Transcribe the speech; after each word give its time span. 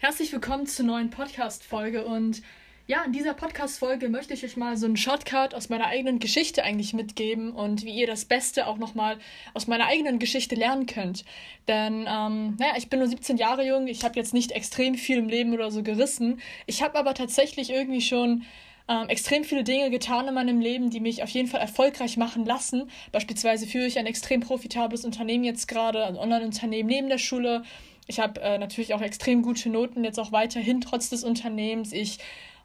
Herzlich 0.00 0.32
willkommen 0.32 0.64
zur 0.68 0.86
neuen 0.86 1.10
Podcast-Folge 1.10 2.04
und 2.04 2.40
ja, 2.86 3.02
in 3.02 3.10
dieser 3.10 3.34
Podcast-Folge 3.34 4.08
möchte 4.08 4.32
ich 4.32 4.44
euch 4.44 4.56
mal 4.56 4.76
so 4.76 4.86
einen 4.86 4.96
Shortcut 4.96 5.54
aus 5.54 5.70
meiner 5.70 5.86
eigenen 5.86 6.20
Geschichte 6.20 6.62
eigentlich 6.62 6.94
mitgeben 6.94 7.50
und 7.50 7.84
wie 7.84 7.90
ihr 7.90 8.06
das 8.06 8.24
Beste 8.24 8.68
auch 8.68 8.78
nochmal 8.78 9.18
aus 9.54 9.66
meiner 9.66 9.86
eigenen 9.86 10.20
Geschichte 10.20 10.54
lernen 10.54 10.86
könnt. 10.86 11.24
Denn, 11.66 12.06
ähm, 12.08 12.54
naja, 12.60 12.74
ich 12.76 12.88
bin 12.88 13.00
nur 13.00 13.08
17 13.08 13.38
Jahre 13.38 13.66
jung, 13.66 13.88
ich 13.88 14.04
habe 14.04 14.14
jetzt 14.14 14.32
nicht 14.32 14.52
extrem 14.52 14.94
viel 14.94 15.18
im 15.18 15.28
Leben 15.28 15.52
oder 15.52 15.72
so 15.72 15.82
gerissen. 15.82 16.40
Ich 16.66 16.80
habe 16.80 16.96
aber 16.96 17.14
tatsächlich 17.14 17.70
irgendwie 17.70 18.00
schon 18.00 18.44
ähm, 18.86 19.08
extrem 19.08 19.42
viele 19.42 19.64
Dinge 19.64 19.90
getan 19.90 20.28
in 20.28 20.34
meinem 20.34 20.60
Leben, 20.60 20.90
die 20.90 21.00
mich 21.00 21.24
auf 21.24 21.30
jeden 21.30 21.48
Fall 21.48 21.60
erfolgreich 21.60 22.16
machen 22.16 22.46
lassen. 22.46 22.88
Beispielsweise 23.10 23.66
führe 23.66 23.86
ich 23.86 23.98
ein 23.98 24.06
extrem 24.06 24.42
profitables 24.42 25.04
Unternehmen 25.04 25.42
jetzt 25.42 25.66
gerade, 25.66 26.06
ein 26.06 26.16
Online-Unternehmen 26.16 26.88
neben 26.88 27.08
der 27.08 27.18
Schule 27.18 27.64
ich 28.08 28.18
habe 28.18 28.40
äh, 28.40 28.58
natürlich 28.58 28.94
auch 28.94 29.02
extrem 29.02 29.42
gute 29.42 29.68
Noten 29.68 30.02
jetzt 30.02 30.18
auch 30.18 30.32
weiterhin 30.32 30.80
trotz 30.80 31.10
des 31.10 31.22
Unternehmens. 31.22 31.92
Ich 31.92 32.18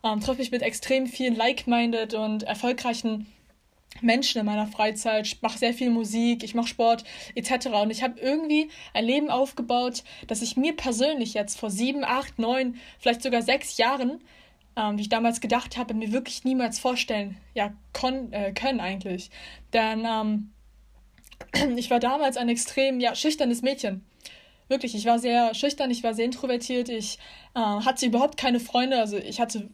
ähm, 0.04 0.22
treffe 0.22 0.40
mich 0.40 0.52
mit 0.52 0.62
extrem 0.62 1.06
vielen 1.06 1.36
like-minded 1.36 2.14
und 2.16 2.44
erfolgreichen 2.44 3.28
Menschen 4.02 4.40
in 4.40 4.46
meiner 4.46 4.66
Freizeit, 4.66 5.28
ich 5.28 5.42
mache 5.42 5.60
sehr 5.60 5.74
viel 5.74 5.92
Musik, 5.92 6.44
ich 6.44 6.56
mache 6.56 6.68
Sport 6.68 7.04
etc. 7.36 7.68
Und 7.84 7.92
ich 7.92 8.02
habe 8.02 8.20
irgendwie 8.20 8.70
ein 8.94 9.06
Leben 9.06 9.30
aufgebaut, 9.30 10.04
das 10.28 10.42
ich 10.42 10.58
mir 10.58 10.76
persönlich 10.76 11.36
jetzt 11.36 11.60
vor 11.60 11.70
sieben, 11.70 12.04
acht, 12.04 12.40
neun, 12.40 12.76
vielleicht 12.98 13.22
sogar 13.22 13.42
sechs 13.42 13.78
Jahren, 13.78 14.22
ähm, 14.76 14.98
wie 14.98 15.04
ich 15.04 15.10
damals 15.10 15.42
gedacht 15.42 15.78
habe, 15.78 15.94
mir 15.94 16.12
wirklich 16.12 16.46
niemals 16.46 16.80
vorstellen 16.80 17.38
ja, 17.54 17.74
kon 17.92 18.32
äh, 18.32 18.54
können 18.54 18.80
eigentlich. 18.80 19.30
Denn 19.74 20.06
ähm, 20.08 20.52
ich 21.78 21.92
war 21.92 22.00
damals 22.00 22.38
ein 22.38 22.50
extrem 22.50 23.02
ja, 23.02 23.14
schüchternes 23.14 23.62
Mädchen 23.62 24.06
wirklich, 24.68 24.96
ich 24.96 25.06
war 25.06 25.20
sehr 25.20 25.54
schüchtern, 25.54 25.92
ich 25.92 26.04
war 26.04 26.14
sehr 26.14 26.26
introvertiert, 26.26 26.90
ich 26.90 27.20
äh, 27.56 27.60
hatte 27.60 28.06
überhaupt 28.06 28.38
keine 28.38 28.60
Freunde, 28.60 29.00
also 29.00 29.18
ich 29.18 29.40
hatte 29.40 29.70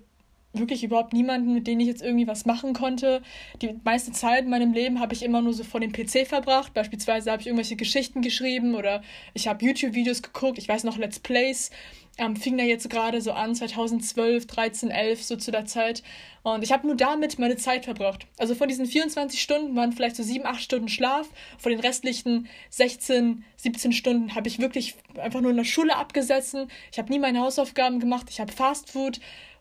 wirklich 0.54 0.84
überhaupt 0.84 1.14
niemanden, 1.14 1.54
mit 1.54 1.68
dem 1.68 1.80
ich 1.80 1.88
jetzt 1.88 2.02
irgendwie 2.02 2.28
was 2.28 2.46
machen 2.46 2.74
konnte. 2.74 3.22
Die 3.62 3.76
meiste 3.84 4.12
Zeit 4.12 4.46
in 4.46 4.50
meinem 4.50 4.74
Leben 4.74 5.00
habe 5.00 5.14
ich 5.14 5.24
immer 5.24 5.42
nur 5.42 5.54
so 5.54 5.64
vor 5.64 5.80
dem 5.80 5.92
PC 5.92 6.28
verbracht. 6.28 6.74
Beispielsweise 6.74 7.32
habe 7.32 7.42
ich 7.42 7.48
irgendwelche 7.48 7.76
Geschichten 7.76 8.22
geschrieben 8.22 8.76
oder 8.76 9.02
ich 9.34 9.48
habe 9.48 9.64
YouTube-Videos 9.64 10.22
geguckt. 10.22 10.58
Ich 10.58 10.68
weiß 10.68 10.84
noch 10.84 10.98
Let's 10.98 11.20
Plays 11.20 11.72
ähm, 12.20 12.36
fing 12.36 12.58
da 12.58 12.64
jetzt 12.64 12.90
gerade 12.90 13.22
so 13.22 13.32
an, 13.32 13.56
2012, 13.56 14.46
13, 14.46 14.92
11, 14.92 15.24
so 15.24 15.36
zu 15.38 15.52
der 15.52 15.66
Zeit. 15.66 16.04
Und 16.44 16.64
ich 16.64 16.72
habe 16.72 16.86
nur 16.86 16.96
damit 16.96 17.40
meine 17.40 17.56
Zeit 17.56 17.86
verbracht. 17.86 18.28
Also 18.38 18.56
von 18.56 18.68
diesen 18.68 18.86
24 18.86 19.42
Stunden 19.42 19.76
waren 19.76 19.94
vielleicht 19.94 20.18
so 20.18 20.24
7, 20.24 20.46
8 20.46 20.62
Stunden 20.62 20.90
Schlaf. 20.90 21.30
Von 21.58 21.72
den 21.72 21.80
restlichen 21.80 22.48
16, 22.72 23.46
17 23.56 23.94
Stunden 23.94 24.36
habe 24.36 24.50
ich 24.50 24.60
wirklich 24.60 24.96
einfach 25.18 25.40
nur 25.40 25.52
in 25.52 25.58
der 25.58 25.64
Schule 25.64 25.96
abgesessen. 25.96 26.70
Ich 26.92 27.00
habe 27.00 27.10
nie 27.10 27.20
meine 27.20 27.40
Hausaufgaben 27.40 28.00
gemacht. 28.00 28.28
Ich 28.30 28.42
habe 28.42 28.52
Fast 28.52 28.92
Food 28.92 29.20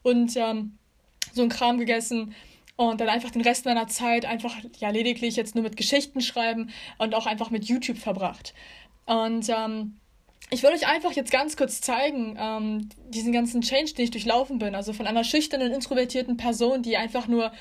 und 0.09 0.37
ähm, 0.37 0.79
so 1.33 1.43
ein 1.43 1.49
Kram 1.49 1.79
gegessen 1.79 2.35
und 2.77 3.01
dann 3.01 3.09
einfach 3.09 3.31
den 3.31 3.43
Rest 3.43 3.65
meiner 3.65 3.89
Zeit 3.89 4.25
einfach 4.25 4.55
ja 4.79 4.91
lediglich 4.91 5.37
jetzt 5.37 5.55
nur 5.55 5.65
mit 5.65 5.77
Geschichten 5.77 6.21
schreiben 6.21 6.71
und 6.99 7.15
auch 7.15 7.27
einfach 7.27 7.51
mit 7.51 7.65
YouTube 7.65 7.99
verbracht. 7.99 8.55
Und 9.07 9.49
ähm, 9.49 9.97
ich 10.51 10.63
will 10.63 10.71
euch 10.71 10.87
einfach 10.87 11.13
jetzt 11.13 11.31
ganz 11.31 11.57
kurz 11.57 11.81
zeigen, 11.81 12.37
ähm, 12.39 12.89
diesen 13.09 13.33
ganzen 13.33 13.61
Change, 13.61 13.95
den 13.95 14.05
ich 14.05 14.11
durchlaufen 14.11 14.59
bin. 14.59 14.75
Also 14.75 14.93
von 14.93 15.07
einer 15.07 15.25
schüchternen, 15.25 15.73
introvertierten 15.73 16.37
Person, 16.37 16.83
die 16.83 16.97
einfach 16.97 17.27
nur 17.27 17.53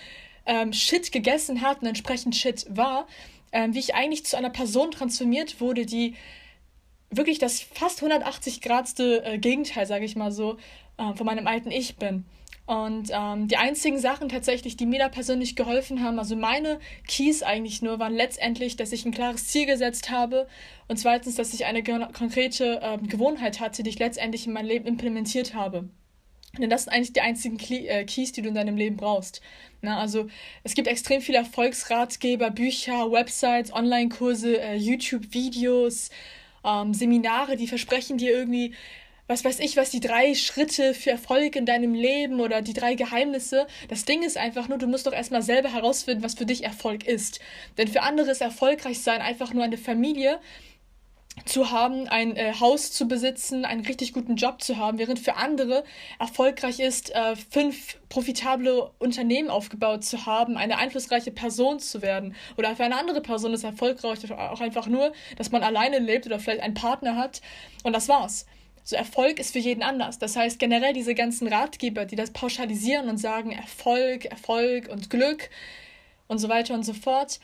ähm, 0.45 0.71
Shit 0.71 1.11
gegessen 1.11 1.61
hat 1.61 1.81
und 1.81 1.87
entsprechend 1.87 2.35
Shit 2.35 2.65
war, 2.69 3.07
ähm, 3.51 3.73
wie 3.73 3.79
ich 3.79 3.95
eigentlich 3.95 4.25
zu 4.25 4.37
einer 4.37 4.49
Person 4.49 4.91
transformiert 4.91 5.59
wurde, 5.59 5.85
die 5.85 6.15
wirklich 7.09 7.39
das 7.39 7.61
fast 7.61 8.03
180 8.03 8.61
Gradste 8.61 9.23
äh, 9.25 9.37
Gegenteil, 9.37 9.85
sage 9.85 10.05
ich 10.05 10.15
mal 10.15 10.31
so, 10.31 10.57
äh, 10.97 11.13
von 11.15 11.25
meinem 11.25 11.47
alten 11.47 11.71
Ich 11.71 11.97
bin. 11.97 12.25
Und 12.67 13.11
ähm, 13.13 13.47
die 13.47 13.55
einzigen 13.55 13.97
Sachen 13.97 14.27
tatsächlich, 14.27 14.75
die 14.75 14.85
mir 14.85 14.99
da 14.99 15.07
persönlich 15.07 15.55
geholfen 15.55 16.03
haben, 16.03 16.19
also 16.19 16.35
meine 16.35 16.79
Keys 17.07 17.41
eigentlich 17.41 17.81
nur, 17.81 17.97
waren 17.97 18.13
letztendlich, 18.13 18.75
dass 18.75 18.91
ich 18.91 19.05
ein 19.05 19.13
klares 19.13 19.47
Ziel 19.47 19.65
gesetzt 19.65 20.11
habe 20.11 20.47
und 20.89 20.97
zweitens, 20.97 21.35
dass 21.35 21.53
ich 21.53 21.65
eine 21.65 21.81
konkrete 21.81 22.81
ähm, 22.83 23.07
Gewohnheit 23.07 23.61
hatte, 23.61 23.83
die 23.83 23.89
ich 23.89 23.99
letztendlich 23.99 24.47
in 24.47 24.53
mein 24.53 24.65
Leben 24.65 24.85
implementiert 24.85 25.53
habe. 25.53 25.87
Denn 26.57 26.69
das 26.69 26.83
sind 26.83 26.93
eigentlich 26.93 27.13
die 27.13 27.21
einzigen 27.21 27.57
äh, 27.57 28.03
Keys, 28.03 28.33
die 28.33 28.41
du 28.41 28.49
in 28.49 28.55
deinem 28.55 28.75
Leben 28.75 28.97
brauchst. 28.97 29.41
Na, 29.81 29.99
also 30.01 30.27
es 30.63 30.73
gibt 30.73 30.89
extrem 30.89 31.21
viele 31.21 31.37
Erfolgsratgeber, 31.37 32.51
Bücher, 32.51 33.09
Websites, 33.09 33.71
Online-Kurse, 33.71 34.59
äh, 34.59 34.75
YouTube-Videos, 34.75 36.09
ähm, 36.65 36.93
Seminare, 36.93 37.55
die 37.55 37.67
versprechen 37.67 38.17
dir 38.17 38.31
irgendwie 38.31 38.73
was 39.27 39.43
weiß 39.43 39.59
ich, 39.59 39.77
was 39.77 39.89
die 39.89 39.99
drei 39.99 40.33
Schritte 40.35 40.93
für 40.93 41.11
Erfolg 41.11 41.55
in 41.55 41.65
deinem 41.65 41.93
Leben 41.93 42.39
oder 42.39 42.61
die 42.61 42.73
drei 42.73 42.95
Geheimnisse. 42.95 43.67
Das 43.89 44.05
Ding 44.05 44.23
ist 44.23 44.37
einfach 44.37 44.67
nur, 44.67 44.77
du 44.77 44.87
musst 44.87 45.05
doch 45.05 45.13
erstmal 45.13 45.41
selber 45.41 45.71
herausfinden, 45.71 46.23
was 46.23 46.35
für 46.35 46.45
dich 46.45 46.63
Erfolg 46.63 47.05
ist. 47.05 47.39
Denn 47.77 47.87
für 47.87 48.01
andere 48.01 48.31
ist 48.31 48.41
erfolgreich 48.41 49.01
sein 49.01 49.21
einfach 49.21 49.53
nur 49.53 49.63
eine 49.63 49.77
Familie 49.77 50.39
zu 51.45 51.71
haben, 51.71 52.07
ein 52.07 52.35
äh, 52.35 52.53
Haus 52.59 52.91
zu 52.91 53.07
besitzen, 53.07 53.63
einen 53.63 53.85
richtig 53.85 54.13
guten 54.13 54.37
Job 54.37 54.61
zu 54.61 54.77
haben, 54.77 54.97
während 54.97 55.19
für 55.19 55.35
andere 55.35 55.83
erfolgreich 56.19 56.79
ist, 56.79 57.13
äh, 57.13 57.35
fünf 57.35 57.97
profitable 58.09 58.91
Unternehmen 58.97 59.49
aufgebaut 59.49 60.03
zu 60.03 60.25
haben, 60.25 60.57
eine 60.57 60.77
einflussreiche 60.77 61.31
Person 61.31 61.79
zu 61.79 62.01
werden. 62.01 62.35
Oder 62.57 62.75
für 62.75 62.83
eine 62.83 62.97
andere 62.97 63.21
Person 63.21 63.53
ist 63.53 63.63
erfolgreich 63.63 64.31
auch 64.31 64.61
einfach 64.61 64.87
nur, 64.87 65.13
dass 65.35 65.51
man 65.51 65.63
alleine 65.63 65.99
lebt 65.99 66.25
oder 66.25 66.39
vielleicht 66.39 66.61
einen 66.61 66.73
Partner 66.73 67.15
hat. 67.15 67.41
Und 67.83 67.93
das 67.93 68.09
war's. 68.09 68.45
So 68.89 68.95
Erfolg 68.95 69.41
ist 69.41 69.51
für 69.51 69.59
jeden 69.59 69.83
anders. 69.83 70.17
Das 70.17 70.37
heißt, 70.37 70.59
generell 70.59 70.93
diese 70.93 71.13
ganzen 71.13 71.49
Ratgeber, 71.49 72.05
die 72.05 72.15
das 72.15 72.31
pauschalisieren 72.31 73.09
und 73.09 73.17
sagen 73.17 73.51
Erfolg, 73.51 74.23
Erfolg 74.23 74.87
und 74.87 75.09
Glück 75.09 75.49
und 76.27 76.37
so 76.37 76.47
weiter 76.47 76.73
und 76.73 76.83
so 76.83 76.93
fort, 76.93 77.41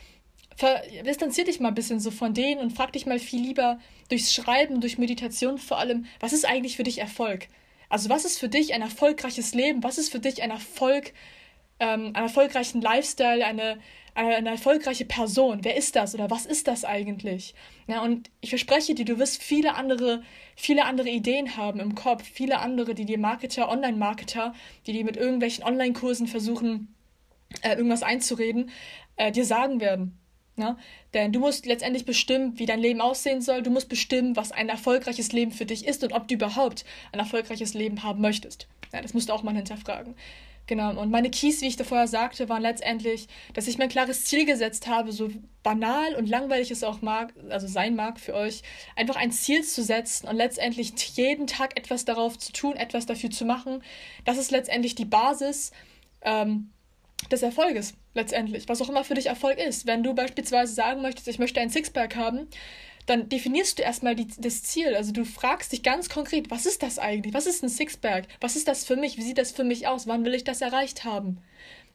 distanzier 1.04 1.44
dich 1.44 1.60
mal 1.60 1.68
ein 1.68 1.74
bisschen 1.74 2.00
so 2.00 2.10
von 2.10 2.32
denen 2.32 2.62
und 2.62 2.70
frag 2.70 2.94
dich 2.94 3.04
mal 3.04 3.18
viel 3.18 3.42
lieber 3.42 3.78
durchs 4.08 4.32
Schreiben, 4.32 4.80
durch 4.80 4.96
Meditation 4.96 5.58
vor 5.58 5.76
allem, 5.76 6.06
was 6.18 6.32
ist 6.32 6.46
eigentlich 6.46 6.78
für 6.78 6.82
dich 6.82 6.96
Erfolg? 6.96 7.48
Also 7.90 8.08
was 8.08 8.24
ist 8.24 8.38
für 8.38 8.48
dich 8.48 8.72
ein 8.72 8.80
erfolgreiches 8.80 9.52
Leben? 9.52 9.82
Was 9.82 9.98
ist 9.98 10.10
für 10.10 10.20
dich 10.20 10.42
ein 10.42 10.50
Erfolg, 10.50 11.12
ähm, 11.80 12.06
einen 12.06 12.14
erfolgreichen 12.14 12.80
Lifestyle, 12.80 13.44
eine 13.44 13.78
eine 14.14 14.50
erfolgreiche 14.50 15.04
Person, 15.04 15.64
wer 15.64 15.76
ist 15.76 15.96
das 15.96 16.14
oder 16.14 16.30
was 16.30 16.46
ist 16.46 16.68
das 16.68 16.84
eigentlich? 16.84 17.54
Ja, 17.88 18.02
und 18.02 18.30
ich 18.40 18.50
verspreche 18.50 18.94
dir, 18.94 19.04
du 19.04 19.18
wirst 19.18 19.42
viele 19.42 19.74
andere, 19.74 20.22
viele 20.54 20.84
andere 20.84 21.08
Ideen 21.08 21.56
haben 21.56 21.80
im 21.80 21.96
Kopf, 21.96 22.22
viele 22.22 22.60
andere, 22.60 22.94
die 22.94 23.06
dir 23.06 23.18
Marketer, 23.18 23.68
Online-Marketer, 23.68 24.54
die 24.86 24.92
dir 24.92 25.04
mit 25.04 25.16
irgendwelchen 25.16 25.64
Online-Kursen 25.64 26.28
versuchen, 26.28 26.94
äh, 27.62 27.74
irgendwas 27.74 28.04
einzureden, 28.04 28.70
äh, 29.16 29.32
dir 29.32 29.44
sagen 29.44 29.80
werden. 29.80 30.16
Ja? 30.56 30.78
Denn 31.12 31.32
du 31.32 31.40
musst 31.40 31.66
letztendlich 31.66 32.04
bestimmen, 32.04 32.56
wie 32.58 32.66
dein 32.66 32.80
Leben 32.80 33.00
aussehen 33.00 33.42
soll. 33.42 33.62
Du 33.62 33.70
musst 33.70 33.88
bestimmen, 33.88 34.36
was 34.36 34.52
ein 34.52 34.68
erfolgreiches 34.68 35.32
Leben 35.32 35.50
für 35.50 35.66
dich 35.66 35.86
ist 35.86 36.04
und 36.04 36.12
ob 36.12 36.28
du 36.28 36.34
überhaupt 36.34 36.84
ein 37.10 37.18
erfolgreiches 37.18 37.74
Leben 37.74 38.04
haben 38.04 38.20
möchtest. 38.20 38.68
Ja, 38.92 39.02
das 39.02 39.12
musst 39.12 39.28
du 39.28 39.32
auch 39.32 39.42
mal 39.42 39.56
hinterfragen. 39.56 40.14
Genau, 40.66 40.98
und 40.98 41.10
meine 41.10 41.30
Keys, 41.30 41.60
wie 41.60 41.66
ich 41.66 41.76
da 41.76 41.84
vorher 41.84 42.08
sagte, 42.08 42.48
waren 42.48 42.62
letztendlich, 42.62 43.28
dass 43.52 43.66
ich 43.66 43.76
mein 43.76 43.90
klares 43.90 44.24
Ziel 44.24 44.46
gesetzt 44.46 44.86
habe, 44.86 45.12
so 45.12 45.28
banal 45.62 46.14
und 46.14 46.28
langweilig 46.28 46.70
es 46.70 46.82
auch 46.82 47.02
mag, 47.02 47.34
also 47.50 47.66
sein 47.66 47.94
mag 47.94 48.18
für 48.18 48.34
euch, 48.34 48.62
einfach 48.96 49.16
ein 49.16 49.30
Ziel 49.30 49.62
zu 49.62 49.82
setzen 49.82 50.26
und 50.26 50.36
letztendlich 50.36 50.94
jeden 51.16 51.46
Tag 51.46 51.78
etwas 51.78 52.06
darauf 52.06 52.38
zu 52.38 52.52
tun, 52.52 52.76
etwas 52.76 53.04
dafür 53.04 53.30
zu 53.30 53.44
machen. 53.44 53.82
Das 54.24 54.38
ist 54.38 54.50
letztendlich 54.50 54.94
die 54.94 55.04
Basis 55.04 55.70
ähm, 56.22 56.70
des 57.30 57.42
Erfolges, 57.42 57.94
letztendlich. 58.14 58.68
Was 58.68 58.80
auch 58.80 58.88
immer 58.88 59.04
für 59.04 59.14
dich 59.14 59.26
Erfolg 59.26 59.58
ist. 59.58 59.86
Wenn 59.86 60.02
du 60.02 60.14
beispielsweise 60.14 60.72
sagen 60.72 61.02
möchtest, 61.02 61.28
ich 61.28 61.38
möchte 61.38 61.60
ein 61.60 61.70
Sixpack 61.70 62.16
haben, 62.16 62.48
dann 63.06 63.28
definierst 63.28 63.78
du 63.78 63.82
erstmal 63.82 64.14
die, 64.14 64.28
das 64.38 64.62
Ziel. 64.62 64.94
Also 64.94 65.12
du 65.12 65.24
fragst 65.24 65.72
dich 65.72 65.82
ganz 65.82 66.08
konkret, 66.08 66.50
was 66.50 66.66
ist 66.66 66.82
das 66.82 66.98
eigentlich? 66.98 67.34
Was 67.34 67.46
ist 67.46 67.62
ein 67.62 67.68
Sixpack? 67.68 68.26
Was 68.40 68.56
ist 68.56 68.68
das 68.68 68.84
für 68.84 68.96
mich? 68.96 69.16
Wie 69.18 69.22
sieht 69.22 69.38
das 69.38 69.52
für 69.52 69.64
mich 69.64 69.86
aus? 69.86 70.06
Wann 70.06 70.24
will 70.24 70.34
ich 70.34 70.44
das 70.44 70.60
erreicht 70.60 71.04
haben? 71.04 71.38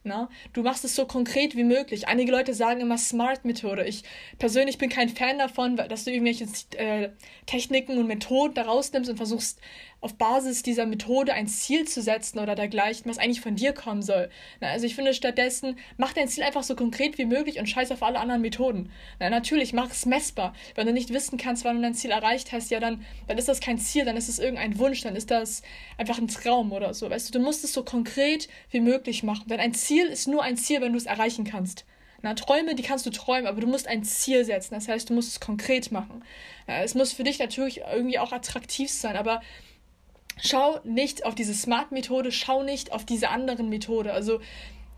Na, 0.03 0.29
du 0.53 0.63
machst 0.63 0.85
es 0.85 0.95
so 0.95 1.05
konkret 1.05 1.57
wie 1.57 1.65
möglich. 1.65 2.07
Einige 2.07 2.31
Leute 2.31 2.53
sagen 2.53 2.79
immer 2.79 2.97
Smart-Methode. 2.97 3.83
Ich 3.83 4.03
persönlich 4.37 4.77
bin 4.77 4.89
kein 4.89 5.09
Fan 5.09 5.37
davon, 5.37 5.75
dass 5.75 6.05
du 6.05 6.11
irgendwelche 6.11 6.47
äh, 6.77 7.09
Techniken 7.45 7.97
und 7.97 8.07
Methoden 8.07 8.53
da 8.53 8.61
rausnimmst 8.61 9.09
und 9.09 9.17
versuchst 9.17 9.59
auf 10.01 10.15
Basis 10.15 10.63
dieser 10.63 10.85
Methode 10.85 11.33
ein 11.33 11.47
Ziel 11.47 11.87
zu 11.87 12.01
setzen 12.01 12.39
oder 12.39 12.55
dergleichen, 12.55 13.09
was 13.09 13.17
eigentlich 13.17 13.41
von 13.41 13.55
dir 13.55 13.73
kommen 13.73 14.01
soll. 14.01 14.29
Na, 14.61 14.69
also 14.69 14.85
ich 14.85 14.95
finde 14.95 15.13
stattdessen, 15.13 15.77
mach 15.97 16.13
dein 16.13 16.27
Ziel 16.27 16.43
einfach 16.43 16.63
so 16.63 16.75
konkret 16.75 17.17
wie 17.17 17.25
möglich 17.25 17.59
und 17.59 17.67
scheiß 17.67 17.91
auf 17.91 18.03
alle 18.03 18.19
anderen 18.19 18.41
Methoden. 18.41 18.91
Na, 19.19 19.29
natürlich, 19.29 19.73
mach 19.73 19.91
es 19.91 20.05
messbar. 20.05 20.53
Wenn 20.75 20.87
du 20.87 20.93
nicht 20.93 21.11
wissen 21.11 21.37
kannst, 21.37 21.65
wann 21.65 21.75
du 21.75 21.81
dein 21.81 21.95
Ziel 21.95 22.11
erreicht 22.11 22.51
hast, 22.51 22.71
ja, 22.71 22.79
dann, 22.79 23.03
dann 23.27 23.37
ist 23.37 23.49
das 23.49 23.59
kein 23.59 23.77
Ziel, 23.77 24.05
dann 24.05 24.17
ist 24.17 24.29
es 24.29 24.39
irgendein 24.39 24.79
Wunsch, 24.79 25.01
dann 25.01 25.15
ist 25.15 25.31
das 25.31 25.63
einfach 25.97 26.17
ein 26.17 26.27
Traum 26.27 26.71
oder 26.71 26.93
so. 26.93 27.09
Weißt 27.09 27.27
du, 27.27 27.37
du 27.37 27.43
musst 27.43 27.63
es 27.63 27.73
so 27.73 27.83
konkret 27.83 28.47
wie 28.71 28.79
möglich 28.79 29.23
machen. 29.23 29.47
Denn 29.49 29.59
ein 29.59 29.73
Ziel 29.73 30.05
ist 30.05 30.27
nur 30.27 30.43
ein 30.43 30.57
Ziel, 30.57 30.81
wenn 30.81 30.93
du 30.93 30.97
es 30.97 31.05
erreichen 31.05 31.43
kannst. 31.43 31.85
Na, 32.21 32.33
Träume, 32.33 32.75
die 32.75 32.83
kannst 32.83 33.05
du 33.05 33.11
träumen, 33.11 33.47
aber 33.47 33.61
du 33.61 33.67
musst 33.67 33.87
ein 33.87 34.03
Ziel 34.03 34.43
setzen. 34.43 34.75
Das 34.75 34.87
heißt, 34.87 35.09
du 35.09 35.13
musst 35.13 35.29
es 35.29 35.39
konkret 35.39 35.91
machen. 35.91 36.23
Es 36.67 36.93
muss 36.93 37.13
für 37.13 37.23
dich 37.23 37.39
natürlich 37.39 37.81
irgendwie 37.91 38.19
auch 38.19 38.31
attraktiv 38.33 38.91
sein, 38.91 39.15
aber 39.15 39.41
schau 40.41 40.79
nicht 40.83 41.25
auf 41.25 41.35
diese 41.35 41.53
Smart-Methode, 41.53 42.31
schau 42.31 42.63
nicht 42.63 42.91
auf 42.91 43.05
diese 43.05 43.29
anderen 43.29 43.69
Methode. 43.69 44.13
Also 44.13 44.39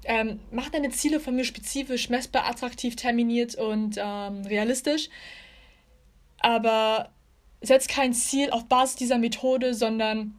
ähm, 0.03 0.39
mach 0.51 0.69
deine 0.69 0.89
Ziele 0.89 1.19
von 1.19 1.35
mir 1.35 1.43
spezifisch, 1.45 2.09
messbar, 2.09 2.47
attraktiv, 2.47 2.95
terminiert 2.95 3.55
und 3.55 3.95
ähm, 3.97 4.41
realistisch. 4.45 5.09
Aber 6.39 7.09
setz 7.61 7.87
kein 7.87 8.13
Ziel 8.13 8.49
auf 8.49 8.65
Basis 8.65 8.95
dieser 8.95 9.17
Methode, 9.19 9.73
sondern 9.73 10.35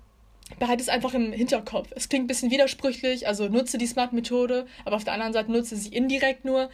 behalte 0.58 0.82
es 0.82 0.88
einfach 0.88 1.14
im 1.14 1.32
Hinterkopf. 1.32 1.88
Es 1.94 2.08
klingt 2.08 2.24
ein 2.24 2.28
bisschen 2.28 2.50
widersprüchlich, 2.50 3.26
also 3.26 3.48
nutze 3.48 3.78
die 3.78 3.86
Smart-Methode, 3.86 4.66
aber 4.84 4.96
auf 4.96 5.04
der 5.04 5.14
anderen 5.14 5.32
Seite 5.32 5.52
nutze 5.52 5.76
sie 5.76 5.90
indirekt 5.90 6.44
nur. 6.44 6.70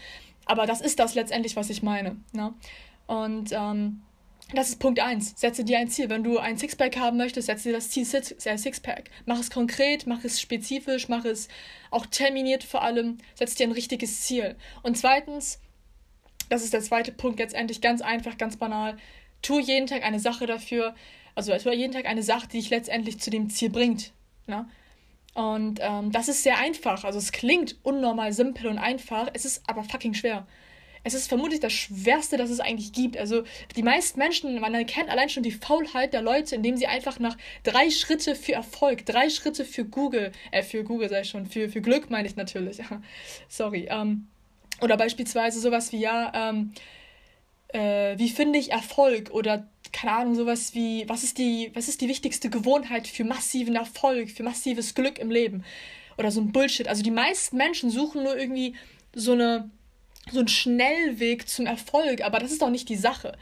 Aber 0.47 0.67
das 0.67 0.81
ist 0.81 0.99
das 0.99 1.15
letztendlich, 1.15 1.57
was 1.57 1.69
ich 1.69 1.83
meine. 1.83 2.17
Ne? 2.33 2.55
Und 3.07 3.51
ähm, 3.53 4.03
das 4.55 4.71
ist 4.71 4.79
Punkt 4.79 4.99
1. 4.99 5.35
Setze 5.37 5.63
dir 5.63 5.79
ein 5.79 5.89
Ziel. 5.89 6.09
Wenn 6.09 6.25
du 6.25 6.39
ein 6.39 6.57
Sixpack 6.57 6.97
haben 6.97 7.19
möchtest, 7.19 7.47
setze 7.47 7.69
dir 7.69 7.75
das 7.75 7.91
Ziel 7.91 8.07
äh, 8.45 8.57
Sixpack. 8.57 9.11
Mach 9.27 9.39
es 9.39 9.51
konkret, 9.51 10.07
mach 10.07 10.25
es 10.25 10.41
spezifisch, 10.41 11.09
mach 11.09 11.25
es 11.27 11.49
auch 11.91 12.07
terminiert 12.07 12.65
vor 12.65 12.83
allem. 12.83 13.19
Setz 13.35 13.57
dir 13.57 13.67
ein 13.67 13.73
richtiges 13.73 14.23
Ziel. 14.23 14.57
Und 14.83 14.97
zweitens, 14.97 15.61
das 16.49 16.65
ist 16.65 16.73
der 16.73 16.81
zweite 16.81 17.13
Punkt, 17.13 17.41
jetzt 17.41 17.55
endlich 17.55 17.83
ganz 17.83 18.01
einfach, 18.01 18.39
ganz 18.39 18.57
banal. 18.57 18.97
Tu 19.43 19.61
jeden 19.61 19.87
Tag 19.87 20.03
eine 20.03 20.19
Sache 20.19 20.47
dafür, 20.47 20.95
also 21.35 21.55
tu 21.59 21.71
jeden 21.71 21.93
Tag 21.93 22.07
eine 22.07 22.23
Sache, 22.23 22.49
die 22.49 22.59
dich 22.59 22.71
letztendlich 22.71 23.21
zu 23.21 23.29
dem 23.29 23.51
Ziel 23.51 23.69
bringt. 23.69 24.13
Ne? 24.47 24.67
Und 25.35 25.79
ähm, 25.83 26.11
das 26.11 26.29
ist 26.29 26.43
sehr 26.43 26.59
einfach. 26.59 27.05
Also 27.05 27.19
es 27.19 27.33
klingt 27.33 27.77
unnormal 27.83 28.33
simpel 28.33 28.69
und 28.69 28.79
einfach, 28.79 29.29
es 29.35 29.45
ist 29.45 29.63
aber 29.69 29.85
fucking 29.85 30.15
schwer 30.15 30.47
es 31.09 31.15
ist 31.15 31.29
vermutlich 31.29 31.61
das 31.61 31.73
Schwerste, 31.73 32.37
das 32.37 32.51
es 32.51 32.61
eigentlich 32.61 32.93
gibt. 32.93 33.17
Also 33.17 33.43
die 33.77 33.83
meisten 33.83 34.19
Menschen, 34.19 34.61
man 34.61 34.75
erkennt 34.75 35.09
allein 35.09 35.29
schon 35.29 35.43
die 35.43 35.53
Faulheit 35.53 36.13
der 36.13 36.23
Leute, 36.23 36.55
indem 36.55 36.77
sie 36.77 36.87
einfach 36.87 37.19
nach 37.19 37.37
drei 37.63 37.91
Schritte 37.91 38.35
für 38.35 38.53
Erfolg, 38.53 39.07
drei 39.07 39.31
Schritte 39.31 39.65
für 39.65 39.85
Google, 39.85 40.33
äh, 40.51 40.63
für 40.63 40.85
Google 40.85 41.09
sei 41.09 41.25
schon, 41.25 41.47
für, 41.47 41.69
für 41.69 41.81
Glück 41.81 42.11
meine 42.11 42.29
ich 42.29 42.37
natürlich. 42.37 42.79
Sorry. 43.49 43.89
Ähm, 43.91 44.29
oder 44.81 44.97
beispielsweise 44.97 45.61
sowas 45.61 45.93
wie, 45.93 46.01
ja, 46.01 46.31
ähm, 46.35 46.73
äh, 47.69 48.19
wie 48.19 48.29
finde 48.29 48.59
ich 48.59 48.71
Erfolg? 48.71 49.31
Oder 49.31 49.67
keine 49.93 50.13
Ahnung, 50.13 50.35
sowas 50.35 50.75
wie, 50.75 51.09
was 51.09 51.25
ist 51.25 51.39
die, 51.39 51.71
was 51.75 51.89
ist 51.89 52.03
die 52.03 52.09
wichtigste 52.09 52.51
Gewohnheit 52.51 53.09
für 53.09 53.25
massiven 53.25 53.77
Erfolg, 53.77 54.31
für 54.31 54.43
massives 54.43 54.95
Glück 54.95 55.19
im 55.19 55.31
Leben? 55.31 55.65
Oder 56.19 56.31
so 56.31 56.41
ein 56.41 56.53
Bullshit. 56.53 56.87
Also 56.87 57.03
die 57.03 57.11
meisten 57.11 57.57
Menschen 57.57 57.91
suchen 57.91 58.25
nur 58.25 58.37
irgendwie 58.37 58.75
so 59.15 59.33
eine 59.33 59.71
so 60.33 60.41
ein 60.41 60.49
Schnellweg 60.49 61.49
zum 61.49 61.67
Erfolg, 61.67 62.23
aber 62.23 62.39
das 62.39 62.53
ist 62.53 62.63
doch 62.63 62.71
nicht 62.71 62.89
die 62.89 62.97
Sache. 62.97 63.37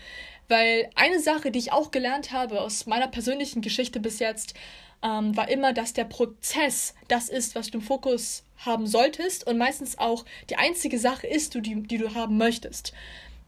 Weil 0.49 0.91
eine 0.95 1.21
Sache, 1.21 1.51
die 1.51 1.59
ich 1.59 1.73
auch 1.73 1.91
gelernt 1.91 2.33
habe 2.33 2.61
aus 2.61 2.87
meiner 2.87 3.09
persönlichen 3.09 3.63
Geschichte 3.63 4.01
bis 4.01 4.19
jetzt, 4.21 4.55
ähm, 5.03 5.37
war 5.37 5.49
immer, 5.49 5.73
dass 5.73 5.93
der 5.93 6.05
Prozess 6.05 6.95
das 7.09 7.29
ist, 7.29 7.55
was 7.55 7.71
du 7.71 7.79
im 7.79 7.85
Fokus 7.85 8.45
haben 8.59 8.87
solltest 8.87 9.47
und 9.47 9.59
meistens 9.59 9.99
auch 9.99 10.25
die 10.49 10.57
einzige 10.57 10.99
Sache 10.99 11.27
ist, 11.27 11.55
die, 11.55 11.83
die 11.83 11.99
du 11.99 12.15
haben 12.15 12.39
möchtest. 12.39 12.93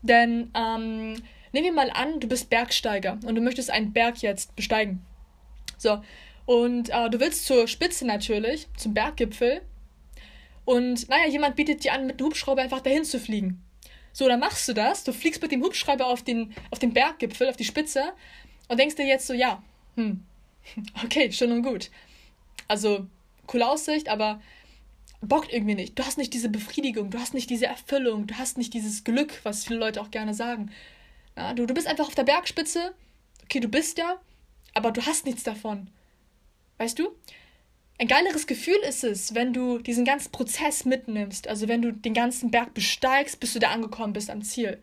Denn 0.02 0.50
ähm, 0.54 1.14
nehmen 1.52 1.66
wir 1.66 1.72
mal 1.72 1.90
an, 1.90 2.20
du 2.20 2.28
bist 2.28 2.50
Bergsteiger 2.50 3.18
und 3.24 3.34
du 3.34 3.40
möchtest 3.40 3.70
einen 3.70 3.92
Berg 3.92 4.18
jetzt 4.18 4.54
besteigen. 4.56 5.02
So, 5.76 6.02
und 6.46 6.90
äh, 6.90 7.10
du 7.10 7.20
willst 7.20 7.46
zur 7.46 7.68
Spitze 7.68 8.06
natürlich, 8.06 8.68
zum 8.76 8.94
Berggipfel, 8.94 9.62
und 10.68 11.08
naja, 11.08 11.26
jemand 11.26 11.56
bietet 11.56 11.82
dir 11.82 11.94
an, 11.94 12.06
mit 12.06 12.20
dem 12.20 12.26
Hubschrauber 12.26 12.60
einfach 12.60 12.82
dahin 12.82 13.02
zu 13.02 13.18
fliegen. 13.18 13.64
So, 14.12 14.28
dann 14.28 14.38
machst 14.38 14.68
du 14.68 14.74
das, 14.74 15.02
du 15.02 15.14
fliegst 15.14 15.40
mit 15.40 15.50
dem 15.50 15.62
Hubschrauber 15.62 16.06
auf 16.06 16.22
den, 16.22 16.54
auf 16.70 16.78
den 16.78 16.92
Berggipfel, 16.92 17.48
auf 17.48 17.56
die 17.56 17.64
Spitze 17.64 18.12
und 18.68 18.78
denkst 18.78 18.96
dir 18.96 19.06
jetzt 19.06 19.26
so, 19.26 19.32
ja, 19.32 19.62
hm, 19.96 20.22
okay, 21.02 21.32
schön 21.32 21.52
und 21.52 21.62
gut. 21.62 21.90
Also, 22.66 23.06
coole 23.46 23.66
Aussicht, 23.66 24.10
aber 24.10 24.42
bockt 25.22 25.54
irgendwie 25.54 25.74
nicht. 25.74 25.98
Du 25.98 26.04
hast 26.04 26.18
nicht 26.18 26.34
diese 26.34 26.50
Befriedigung, 26.50 27.08
du 27.08 27.18
hast 27.18 27.32
nicht 27.32 27.48
diese 27.48 27.64
Erfüllung, 27.64 28.26
du 28.26 28.36
hast 28.36 28.58
nicht 28.58 28.74
dieses 28.74 29.04
Glück, 29.04 29.40
was 29.44 29.64
viele 29.64 29.80
Leute 29.80 30.02
auch 30.02 30.10
gerne 30.10 30.34
sagen. 30.34 30.70
Ja, 31.34 31.54
du, 31.54 31.64
du 31.64 31.72
bist 31.72 31.86
einfach 31.86 32.08
auf 32.08 32.14
der 32.14 32.24
Bergspitze, 32.24 32.92
okay, 33.44 33.60
du 33.60 33.68
bist 33.68 33.96
da, 33.96 34.20
aber 34.74 34.90
du 34.90 35.00
hast 35.06 35.24
nichts 35.24 35.44
davon. 35.44 35.88
Weißt 36.76 36.98
du? 36.98 37.16
Ein 38.00 38.06
geileres 38.06 38.46
Gefühl 38.46 38.78
ist 38.88 39.02
es, 39.02 39.34
wenn 39.34 39.52
du 39.52 39.78
diesen 39.78 40.04
ganzen 40.04 40.30
Prozess 40.30 40.84
mitnimmst, 40.84 41.48
also 41.48 41.66
wenn 41.66 41.82
du 41.82 41.92
den 41.92 42.14
ganzen 42.14 42.52
Berg 42.52 42.72
besteigst, 42.72 43.40
bis 43.40 43.54
du 43.54 43.58
da 43.58 43.70
angekommen 43.70 44.12
bist 44.12 44.30
am 44.30 44.42
Ziel. 44.42 44.80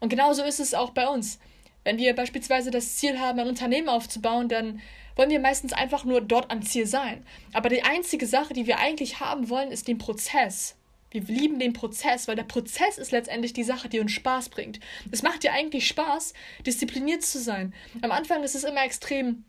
Und 0.00 0.08
genauso 0.08 0.42
ist 0.42 0.58
es 0.58 0.74
auch 0.74 0.90
bei 0.90 1.06
uns. 1.06 1.38
Wenn 1.84 1.98
wir 1.98 2.16
beispielsweise 2.16 2.72
das 2.72 2.96
Ziel 2.96 3.20
haben, 3.20 3.38
ein 3.38 3.46
Unternehmen 3.46 3.88
aufzubauen, 3.88 4.48
dann 4.48 4.80
wollen 5.14 5.30
wir 5.30 5.38
meistens 5.38 5.72
einfach 5.72 6.04
nur 6.04 6.20
dort 6.20 6.50
am 6.50 6.62
Ziel 6.62 6.86
sein. 6.86 7.24
Aber 7.52 7.68
die 7.68 7.84
einzige 7.84 8.26
Sache, 8.26 8.54
die 8.54 8.66
wir 8.66 8.78
eigentlich 8.78 9.20
haben 9.20 9.48
wollen, 9.48 9.70
ist 9.70 9.86
den 9.86 9.98
Prozess. 9.98 10.74
Wir 11.12 11.22
lieben 11.22 11.60
den 11.60 11.74
Prozess, 11.74 12.26
weil 12.26 12.36
der 12.36 12.42
Prozess 12.42 12.98
ist 12.98 13.12
letztendlich 13.12 13.52
die 13.52 13.62
Sache, 13.62 13.88
die 13.88 14.00
uns 14.00 14.10
Spaß 14.12 14.48
bringt. 14.48 14.80
Es 15.12 15.22
macht 15.22 15.44
dir 15.44 15.52
eigentlich 15.52 15.86
Spaß, 15.86 16.32
diszipliniert 16.66 17.22
zu 17.22 17.38
sein. 17.38 17.72
Am 18.00 18.10
Anfang 18.10 18.42
ist 18.42 18.56
es 18.56 18.64
immer 18.64 18.82
extrem 18.82 19.44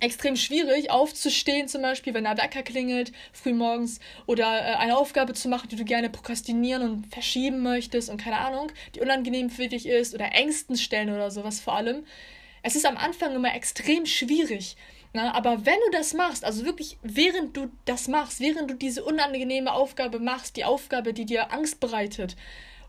extrem 0.00 0.36
schwierig, 0.36 0.90
aufzustehen, 0.90 1.68
zum 1.68 1.82
Beispiel, 1.82 2.14
wenn 2.14 2.24
der 2.24 2.36
Wecker 2.36 2.62
klingelt, 2.62 3.12
frühmorgens, 3.32 4.00
oder 4.26 4.44
äh, 4.44 4.74
eine 4.74 4.96
Aufgabe 4.96 5.34
zu 5.34 5.48
machen, 5.48 5.68
die 5.68 5.76
du 5.76 5.84
gerne 5.84 6.10
prokrastinieren 6.10 6.82
und 6.82 7.06
verschieben 7.12 7.62
möchtest 7.62 8.10
und 8.10 8.18
keine 8.18 8.38
Ahnung, 8.38 8.70
die 8.94 9.00
unangenehm 9.00 9.50
für 9.50 9.68
dich 9.68 9.86
ist, 9.86 10.14
oder 10.14 10.32
Ängsten 10.32 10.76
stellen 10.76 11.10
oder 11.10 11.30
sowas 11.30 11.60
vor 11.60 11.74
allem. 11.76 12.04
Es 12.62 12.76
ist 12.76 12.86
am 12.86 12.96
Anfang 12.96 13.34
immer 13.34 13.54
extrem 13.54 14.06
schwierig. 14.06 14.76
Ne? 15.12 15.32
Aber 15.34 15.64
wenn 15.64 15.78
du 15.86 15.96
das 15.96 16.12
machst, 16.12 16.44
also 16.44 16.64
wirklich 16.64 16.98
während 17.02 17.56
du 17.56 17.70
das 17.84 18.08
machst, 18.08 18.40
während 18.40 18.70
du 18.70 18.74
diese 18.74 19.04
unangenehme 19.04 19.72
Aufgabe 19.72 20.18
machst, 20.18 20.56
die 20.56 20.64
Aufgabe, 20.64 21.14
die 21.14 21.24
dir 21.24 21.52
Angst 21.52 21.78
bereitet 21.78 22.36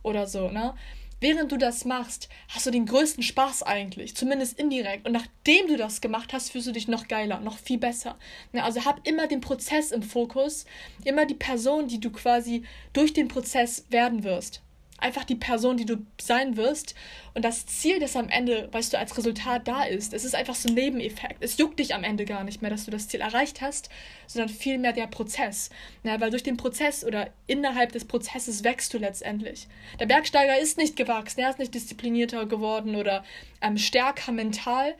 oder 0.01 0.27
so, 0.27 0.49
ne? 0.49 0.73
Während 1.19 1.51
du 1.51 1.57
das 1.57 1.85
machst, 1.85 2.29
hast 2.49 2.65
du 2.65 2.71
den 2.71 2.85
größten 2.85 3.23
Spaß 3.23 3.63
eigentlich, 3.63 4.15
zumindest 4.15 4.59
indirekt. 4.59 5.05
Und 5.05 5.13
nachdem 5.13 5.67
du 5.67 5.77
das 5.77 6.01
gemacht 6.01 6.33
hast, 6.33 6.51
fühlst 6.51 6.67
du 6.67 6.71
dich 6.71 6.87
noch 6.87 7.07
geiler, 7.07 7.39
noch 7.39 7.57
viel 7.57 7.77
besser. 7.77 8.17
also 8.53 8.85
hab 8.85 9.07
immer 9.07 9.27
den 9.27 9.41
Prozess 9.41 9.91
im 9.91 10.03
Fokus, 10.03 10.65
immer 11.03 11.25
die 11.25 11.35
Person, 11.35 11.87
die 11.87 11.99
du 11.99 12.11
quasi 12.11 12.63
durch 12.93 13.13
den 13.13 13.27
Prozess 13.27 13.85
werden 13.89 14.23
wirst 14.23 14.61
einfach 14.97 15.23
die 15.23 15.35
Person, 15.35 15.77
die 15.77 15.85
du 15.85 15.97
sein 16.19 16.57
wirst. 16.57 16.95
Und 17.33 17.43
das 17.43 17.65
Ziel, 17.65 17.99
das 17.99 18.15
am 18.15 18.29
Ende, 18.29 18.69
weißt 18.71 18.93
du, 18.93 18.97
als 18.97 19.17
Resultat 19.17 19.67
da 19.67 19.83
ist, 19.83 20.13
es 20.13 20.23
ist 20.23 20.35
einfach 20.35 20.55
so 20.55 20.69
ein 20.69 20.75
Nebeneffekt. 20.75 21.43
Es 21.43 21.57
juckt 21.57 21.79
dich 21.79 21.93
am 21.93 22.03
Ende 22.03 22.25
gar 22.25 22.43
nicht 22.43 22.61
mehr, 22.61 22.71
dass 22.71 22.85
du 22.85 22.91
das 22.91 23.07
Ziel 23.07 23.21
erreicht 23.21 23.61
hast, 23.61 23.89
sondern 24.27 24.49
vielmehr 24.49 24.93
der 24.93 25.07
Prozess. 25.07 25.69
Ja, 26.03 26.19
weil 26.21 26.31
durch 26.31 26.43
den 26.43 26.57
Prozess 26.57 27.03
oder 27.03 27.29
innerhalb 27.47 27.91
des 27.91 28.05
Prozesses 28.05 28.63
wächst 28.63 28.93
du 28.93 28.97
letztendlich. 28.97 29.67
Der 29.99 30.05
Bergsteiger 30.05 30.57
ist 30.59 30.77
nicht 30.77 30.95
gewachsen, 30.95 31.41
er 31.41 31.49
ist 31.49 31.59
nicht 31.59 31.73
disziplinierter 31.73 32.45
geworden 32.45 32.95
oder 32.95 33.23
ähm, 33.61 33.77
stärker 33.77 34.31
mental, 34.31 34.95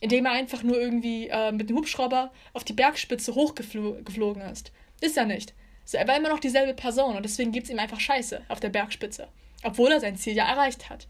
indem 0.00 0.26
er 0.26 0.32
einfach 0.32 0.62
nur 0.62 0.80
irgendwie 0.80 1.28
äh, 1.28 1.52
mit 1.52 1.68
dem 1.68 1.76
Hubschrauber 1.76 2.32
auf 2.52 2.64
die 2.64 2.72
Bergspitze 2.72 3.34
hochgeflogen 3.34 4.42
ist. 4.42 4.72
Ist 5.00 5.16
er 5.16 5.26
nicht. 5.26 5.54
So, 5.90 5.98
er 5.98 6.06
war 6.06 6.16
immer 6.16 6.28
noch 6.28 6.38
dieselbe 6.38 6.72
Person 6.72 7.16
und 7.16 7.24
deswegen 7.24 7.50
gibt 7.50 7.64
es 7.64 7.70
ihm 7.72 7.80
einfach 7.80 7.98
Scheiße 7.98 8.42
auf 8.46 8.60
der 8.60 8.68
Bergspitze. 8.68 9.26
Obwohl 9.64 9.90
er 9.90 9.98
sein 9.98 10.16
Ziel 10.16 10.34
ja 10.34 10.48
erreicht 10.48 10.88
hat. 10.88 11.08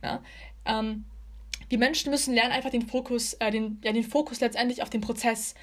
Ja? 0.00 0.22
Ähm, 0.64 1.06
die 1.72 1.76
Menschen 1.76 2.12
müssen 2.12 2.32
lernen, 2.32 2.52
einfach 2.52 2.70
den 2.70 2.86
Fokus, 2.86 3.34
äh, 3.34 3.50
den, 3.50 3.80
ja, 3.82 3.90
den 3.90 4.04
Fokus 4.04 4.38
letztendlich 4.38 4.80
auf 4.80 4.90
den 4.90 5.00
Prozess 5.00 5.56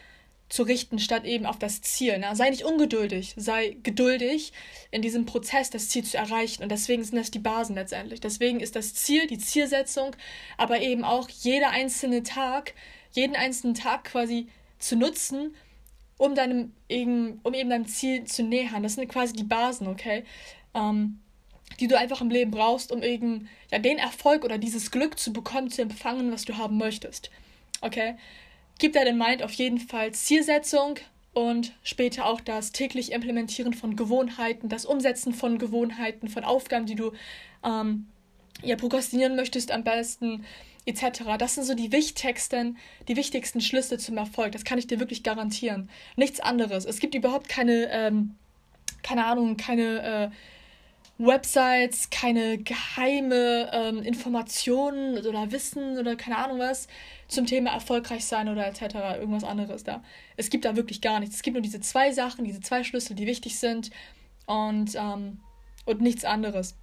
zu 0.50 0.64
richten, 0.64 1.00
statt 1.00 1.24
eben 1.24 1.46
auf 1.46 1.58
das 1.58 1.82
Ziel. 1.82 2.18
Ne? 2.18 2.36
Sei 2.36 2.50
nicht 2.50 2.66
ungeduldig, 2.66 3.34
sei 3.38 3.78
geduldig 3.82 4.52
in 4.92 5.02
diesem 5.02 5.26
Prozess, 5.26 5.70
das 5.70 5.88
Ziel 5.88 6.04
zu 6.04 6.18
erreichen. 6.18 6.62
Und 6.62 6.70
deswegen 6.70 7.06
sind 7.06 7.16
das 7.16 7.32
die 7.32 7.40
Basen 7.40 7.76
letztendlich. 7.76 8.20
Deswegen 8.20 8.60
ist 8.60 8.76
das 8.76 8.94
Ziel, 8.94 9.26
die 9.28 9.38
Zielsetzung, 9.38 10.18
aber 10.58 10.82
eben 10.82 11.06
auch 11.06 11.30
jeder 11.30 11.70
einzelne 11.70 12.24
Tag, 12.24 12.74
jeden 13.14 13.38
einzelnen 13.38 13.76
Tag 13.76 14.04
quasi 14.04 14.50
zu 14.80 14.98
nutzen, 14.98 15.56
um 16.20 16.36
deinem 16.36 16.74
eben, 16.90 17.40
um 17.44 17.56
eben 17.56 17.70
deinem 17.70 17.88
Ziel 17.88 18.26
zu 18.26 18.44
nähern. 18.44 18.84
Das 18.84 18.96
sind 18.96 19.08
quasi 19.08 19.34
die 19.34 19.46
Basen, 19.46 19.88
okay? 19.88 20.24
Ähm, 20.76 21.20
die 21.80 21.88
du 21.88 21.98
einfach 21.98 22.20
im 22.20 22.30
Leben 22.30 22.52
brauchst, 22.52 22.92
um 22.92 23.02
eben 23.02 23.48
ja, 23.72 23.80
den 23.80 23.98
Erfolg 23.98 24.44
oder 24.44 24.58
dieses 24.58 24.92
Glück 24.92 25.18
zu 25.18 25.32
bekommen, 25.32 25.72
zu 25.72 25.82
empfangen, 25.82 26.32
was 26.32 26.46
du 26.46 26.58
haben 26.58 26.78
möchtest. 26.78 27.32
Okay? 27.82 28.16
Gib 28.80 28.94
deinem 28.94 29.18
Mind 29.18 29.44
auf 29.44 29.54
jeden 29.54 29.80
Fall 29.80 30.12
Zielsetzung 30.12 30.96
und 31.34 31.72
später 31.84 32.26
auch 32.26 32.42
das 32.42 32.74
täglich 32.74 33.14
Implementieren 33.14 33.74
von 33.74 33.96
Gewohnheiten, 33.96 34.68
das 34.68 34.86
Umsetzen 34.86 35.34
von 35.34 35.58
Gewohnheiten, 35.58 36.28
von 36.28 36.44
Aufgaben, 36.44 36.86
die 36.86 36.96
du 36.96 37.14
ähm, 37.64 38.08
ja, 38.62 38.76
prokrastinieren 38.76 39.38
möchtest 39.38 39.72
am 39.72 39.84
besten 39.84 40.44
etc. 40.90 41.38
Das 41.38 41.56
sind 41.56 41.64
so 41.64 41.76
die 41.76 41.92
wichtigsten, 41.92 42.78
die 43.08 43.16
wichtigsten 43.16 43.62
Schlüsse 43.62 43.98
zum 43.98 44.18
Erfolg. 44.18 44.52
Das 44.52 44.64
kann 44.64 44.78
ich 44.78 44.88
dir 44.88 45.00
wirklich 45.00 45.24
garantieren. 45.24 45.90
Nichts 46.16 46.40
anderes. 46.40 46.86
Es 46.86 47.00
gibt 47.00 47.16
überhaupt 47.16 47.48
keine, 47.48 47.90
ähm, 47.92 48.36
keine 49.04 49.26
Ahnung, 49.26 49.58
keine 49.58 50.02
äh, 50.02 50.30
Websites, 51.20 52.10
keine 52.10 52.58
geheime 52.60 53.70
ähm, 53.74 54.02
Informationen 54.04 55.18
oder 55.18 55.52
Wissen 55.52 55.98
oder 55.98 56.16
keine 56.16 56.38
Ahnung 56.38 56.60
was 56.60 56.88
zum 57.28 57.46
Thema 57.46 57.72
erfolgreich 57.72 58.26
sein 58.26 58.48
oder 58.48 58.66
etc. 58.66 58.96
irgendwas 59.20 59.44
anderes 59.44 59.84
da. 59.84 60.02
Es 60.38 60.50
gibt 60.50 60.64
da 60.64 60.78
wirklich 60.78 61.02
gar 61.02 61.20
nichts. 61.20 61.36
Es 61.36 61.42
gibt 61.42 61.56
nur 61.56 61.62
diese 61.62 61.82
zwei 61.82 62.12
Sachen, 62.14 62.46
diese 62.46 62.62
zwei 62.62 62.86
Schlüssel, 62.86 63.16
die 63.16 63.28
wichtig 63.28 63.60
sind 63.60 63.92
und, 64.46 64.96
ähm, 64.96 65.42
und 65.86 66.02
nichts 66.02 66.24
anderes. 66.24 66.76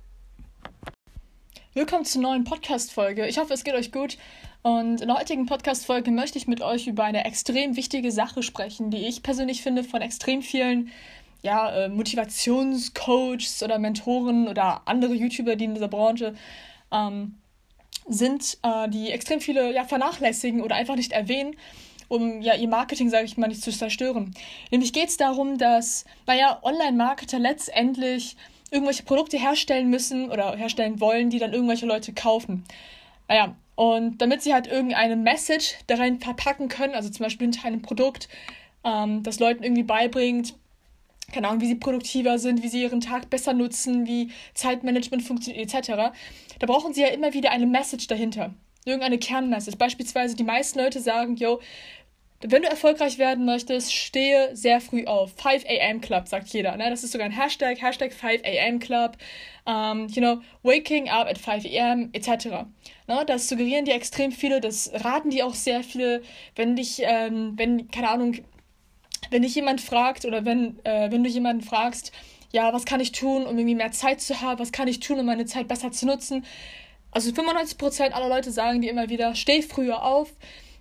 Willkommen 1.76 2.06
zur 2.06 2.22
neuen 2.22 2.44
Podcast-Folge. 2.44 3.26
Ich 3.26 3.36
hoffe, 3.36 3.52
es 3.52 3.62
geht 3.62 3.74
euch 3.74 3.92
gut. 3.92 4.16
Und 4.62 5.02
in 5.02 5.08
der 5.08 5.18
heutigen 5.18 5.44
Podcast-Folge 5.44 6.10
möchte 6.10 6.38
ich 6.38 6.46
mit 6.46 6.62
euch 6.62 6.86
über 6.86 7.04
eine 7.04 7.26
extrem 7.26 7.76
wichtige 7.76 8.10
Sache 8.12 8.42
sprechen, 8.42 8.90
die 8.90 9.06
ich 9.06 9.22
persönlich 9.22 9.60
finde 9.60 9.84
von 9.84 10.00
extrem 10.00 10.40
vielen 10.40 10.90
ja, 11.42 11.70
äh, 11.70 11.88
Motivationscoaches 11.90 13.62
oder 13.62 13.78
Mentoren 13.78 14.48
oder 14.48 14.88
andere 14.88 15.12
YouTuber, 15.12 15.56
die 15.56 15.66
in 15.66 15.74
dieser 15.74 15.88
Branche 15.88 16.34
ähm, 16.90 17.34
sind, 18.08 18.56
äh, 18.62 18.88
die 18.88 19.10
extrem 19.10 19.42
viele 19.42 19.74
ja, 19.74 19.84
vernachlässigen 19.84 20.62
oder 20.62 20.76
einfach 20.76 20.96
nicht 20.96 21.12
erwähnen, 21.12 21.56
um 22.08 22.40
ja 22.40 22.54
ihr 22.54 22.68
Marketing, 22.68 23.10
sage 23.10 23.26
ich 23.26 23.36
mal, 23.36 23.48
nicht 23.48 23.60
zu 23.60 23.70
zerstören. 23.70 24.34
Nämlich 24.70 24.94
geht 24.94 25.10
es 25.10 25.18
darum, 25.18 25.58
dass, 25.58 26.06
naja, 26.26 26.58
Online-Marketer 26.62 27.38
letztendlich 27.38 28.34
irgendwelche 28.70 29.04
Produkte 29.04 29.38
herstellen 29.38 29.88
müssen 29.88 30.30
oder 30.30 30.56
herstellen 30.56 31.00
wollen, 31.00 31.30
die 31.30 31.38
dann 31.38 31.52
irgendwelche 31.52 31.86
Leute 31.86 32.12
kaufen. 32.12 32.64
Naja, 33.28 33.56
und 33.74 34.18
damit 34.18 34.42
sie 34.42 34.54
halt 34.54 34.66
irgendeine 34.66 35.16
Message 35.16 35.74
da 35.86 35.96
rein 35.96 36.18
verpacken 36.18 36.68
können, 36.68 36.94
also 36.94 37.10
zum 37.10 37.24
Beispiel 37.24 37.46
hinter 37.46 37.66
einem 37.66 37.82
Produkt, 37.82 38.28
ähm, 38.84 39.22
das 39.22 39.38
Leuten 39.38 39.62
irgendwie 39.62 39.82
beibringt, 39.82 40.54
keine 41.32 41.48
Ahnung, 41.48 41.60
wie 41.60 41.66
sie 41.66 41.74
produktiver 41.74 42.38
sind, 42.38 42.62
wie 42.62 42.68
sie 42.68 42.82
ihren 42.82 43.00
Tag 43.00 43.30
besser 43.30 43.52
nutzen, 43.52 44.06
wie 44.06 44.30
Zeitmanagement 44.54 45.22
funktioniert, 45.22 45.74
etc. 45.74 46.12
Da 46.58 46.66
brauchen 46.66 46.94
sie 46.94 47.02
ja 47.02 47.08
immer 47.08 47.34
wieder 47.34 47.50
eine 47.50 47.66
Message 47.66 48.06
dahinter. 48.06 48.54
Irgendeine 48.84 49.18
Kernmessage. 49.18 49.76
Beispielsweise 49.76 50.36
die 50.36 50.44
meisten 50.44 50.78
Leute 50.78 51.00
sagen, 51.00 51.36
yo, 51.36 51.60
wenn 52.40 52.62
du 52.62 52.68
erfolgreich 52.68 53.18
werden 53.18 53.44
möchtest, 53.44 53.94
stehe 53.94 54.54
sehr 54.54 54.80
früh 54.80 55.06
auf. 55.06 55.32
5 55.36 55.64
a.m. 55.64 56.00
Club, 56.00 56.28
sagt 56.28 56.48
jeder. 56.48 56.76
Ne? 56.76 56.90
Das 56.90 57.02
ist 57.02 57.12
sogar 57.12 57.26
ein 57.26 57.32
Hashtag, 57.32 57.80
Hashtag 57.80 58.12
5 58.12 58.42
a.m. 58.44 58.78
Club. 58.78 59.16
Um, 59.64 60.06
you 60.08 60.20
know, 60.20 60.40
waking 60.62 61.08
up 61.08 61.26
at 61.26 61.38
5 61.38 61.64
a.m. 61.64 62.10
etc. 62.12 62.66
Ne? 63.08 63.24
Das 63.26 63.48
suggerieren 63.48 63.84
die 63.84 63.90
extrem 63.90 64.30
viele, 64.30 64.60
das 64.60 64.90
raten 64.94 65.30
die 65.30 65.42
auch 65.42 65.54
sehr 65.54 65.82
viele. 65.82 66.22
Wenn 66.54 66.76
dich, 66.76 67.00
ähm, 67.02 67.54
wenn, 67.56 67.90
keine 67.90 68.10
Ahnung, 68.10 68.36
wenn 69.30 69.42
dich 69.42 69.54
jemand 69.54 69.80
fragt 69.80 70.24
oder 70.24 70.44
wenn, 70.44 70.78
äh, 70.84 71.10
wenn 71.10 71.24
du 71.24 71.30
jemanden 71.30 71.62
fragst, 71.62 72.12
ja, 72.52 72.72
was 72.72 72.84
kann 72.84 73.00
ich 73.00 73.12
tun, 73.12 73.44
um 73.44 73.56
irgendwie 73.56 73.74
mehr 73.74 73.90
Zeit 73.90 74.20
zu 74.20 74.40
haben, 74.40 74.60
was 74.60 74.72
kann 74.72 74.88
ich 74.88 75.00
tun, 75.00 75.18
um 75.18 75.26
meine 75.26 75.46
Zeit 75.46 75.68
besser 75.68 75.90
zu 75.90 76.06
nutzen, 76.06 76.44
also 77.10 77.30
95% 77.30 78.10
aller 78.10 78.28
Leute 78.28 78.50
sagen 78.50 78.82
dir 78.82 78.90
immer 78.90 79.08
wieder, 79.08 79.34
steh 79.34 79.62
früher 79.62 80.02
auf. 80.02 80.32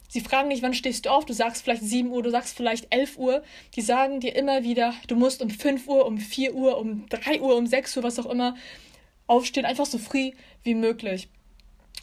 Sie 0.07 0.21
fragen 0.21 0.47
nicht, 0.47 0.61
wann 0.61 0.73
stehst 0.73 1.05
du 1.05 1.09
auf, 1.09 1.25
du 1.25 1.33
sagst 1.33 1.63
vielleicht 1.63 1.83
7 1.83 2.09
Uhr, 2.09 2.23
du 2.23 2.29
sagst 2.29 2.55
vielleicht 2.55 2.93
11 2.93 3.17
Uhr. 3.17 3.43
Die 3.75 3.81
sagen 3.81 4.19
dir 4.19 4.35
immer 4.35 4.63
wieder, 4.63 4.93
du 5.07 5.15
musst 5.15 5.41
um 5.41 5.49
5 5.49 5.87
Uhr, 5.87 6.05
um 6.05 6.17
4 6.17 6.53
Uhr, 6.53 6.77
um 6.77 7.07
3 7.09 7.41
Uhr, 7.41 7.55
um 7.55 7.67
6 7.67 7.97
Uhr, 7.97 8.03
was 8.03 8.19
auch 8.19 8.27
immer, 8.27 8.55
aufstehen, 9.27 9.65
einfach 9.65 9.85
so 9.85 9.97
früh 9.97 10.31
wie 10.63 10.75
möglich. 10.75 11.29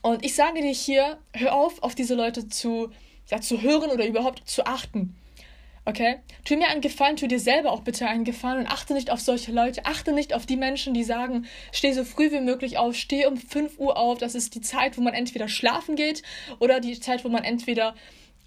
Und 0.03 0.25
ich 0.25 0.35
sage 0.35 0.61
dir 0.61 0.73
hier, 0.73 1.19
hör 1.33 1.55
auf, 1.55 1.83
auf 1.83 1.95
diese 1.95 2.15
Leute 2.15 2.49
zu, 2.49 2.91
ja, 3.31 3.41
zu 3.41 3.63
hören 3.63 3.91
oder 3.91 4.07
überhaupt 4.07 4.49
zu 4.49 4.67
achten. 4.67 5.17
Okay? 5.85 6.21
Tu 6.45 6.57
mir 6.57 6.69
einen 6.69 6.81
Gefallen, 6.81 7.17
tu 7.17 7.27
dir 7.27 7.41
selber 7.41 7.73
auch 7.73 7.81
bitte 7.81 8.07
einen 8.07 8.25
Gefallen 8.25 8.61
und 8.61 8.67
achte 8.69 8.95
nicht 8.95 9.11
auf 9.11 9.21
solche 9.21 9.51
Leute. 9.51 9.85
Achte 9.85 10.13
nicht 10.13 10.33
auf 10.33 10.47
die 10.47 10.57
Menschen, 10.57 10.95
die 10.95 11.03
sagen, 11.03 11.47
steh 11.73 11.93
so 11.93 12.05
früh 12.05 12.31
wie 12.31 12.41
möglich 12.41 12.79
auf, 12.79 12.95
steh 12.95 13.27
um 13.27 13.37
5 13.37 13.79
Uhr 13.79 13.97
auf. 13.97 14.19
Das 14.19 14.35
ist 14.37 14.55
die 14.55 14.61
Zeit, 14.61 14.97
wo 14.97 15.03
man 15.03 15.15
entweder 15.15 15.49
schlafen 15.49 15.97
geht 15.97 16.23
oder 16.61 16.79
die 16.79 17.01
Zeit, 17.01 17.25
wo 17.25 17.29
man 17.29 17.43
entweder 17.43 17.95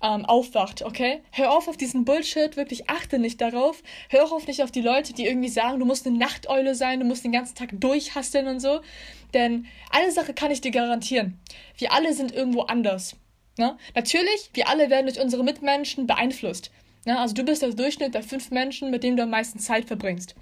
ähm, 0.01 0.25
aufwacht, 0.25 0.81
okay? 0.83 1.21
Hör 1.31 1.51
auf 1.51 1.67
auf 1.67 1.77
diesen 1.77 2.05
Bullshit, 2.05 2.55
wirklich 2.57 2.89
achte 2.89 3.19
nicht 3.19 3.41
darauf. 3.41 3.81
Hör 4.09 4.31
auf 4.31 4.47
nicht 4.47 4.63
auf 4.63 4.71
die 4.71 4.81
Leute, 4.81 5.13
die 5.13 5.25
irgendwie 5.25 5.49
sagen, 5.49 5.79
du 5.79 5.85
musst 5.85 6.05
eine 6.05 6.17
Nachteule 6.17 6.75
sein, 6.75 6.99
du 6.99 7.05
musst 7.05 7.23
den 7.23 7.31
ganzen 7.31 7.55
Tag 7.55 7.69
durchhasteln 7.73 8.47
und 8.47 8.59
so. 8.59 8.81
Denn 9.33 9.67
eine 9.89 10.11
Sache 10.11 10.33
kann 10.33 10.51
ich 10.51 10.61
dir 10.61 10.71
garantieren. 10.71 11.39
Wir 11.77 11.91
alle 11.91 12.13
sind 12.13 12.33
irgendwo 12.33 12.61
anders. 12.61 13.15
Ne? 13.57 13.77
Natürlich, 13.93 14.51
wir 14.53 14.69
alle 14.69 14.89
werden 14.89 15.05
durch 15.07 15.19
unsere 15.19 15.43
Mitmenschen 15.43 16.07
beeinflusst. 16.07 16.71
Ja, 17.05 17.19
also 17.19 17.33
du 17.33 17.43
bist 17.43 17.61
der 17.61 17.69
Durchschnitt 17.69 18.13
der 18.13 18.23
fünf 18.23 18.51
Menschen, 18.51 18.91
mit 18.91 19.03
denen 19.03 19.15
du 19.15 19.23
am 19.23 19.29
meisten 19.29 19.59
Zeit 19.59 19.85
verbringst. 19.85 20.35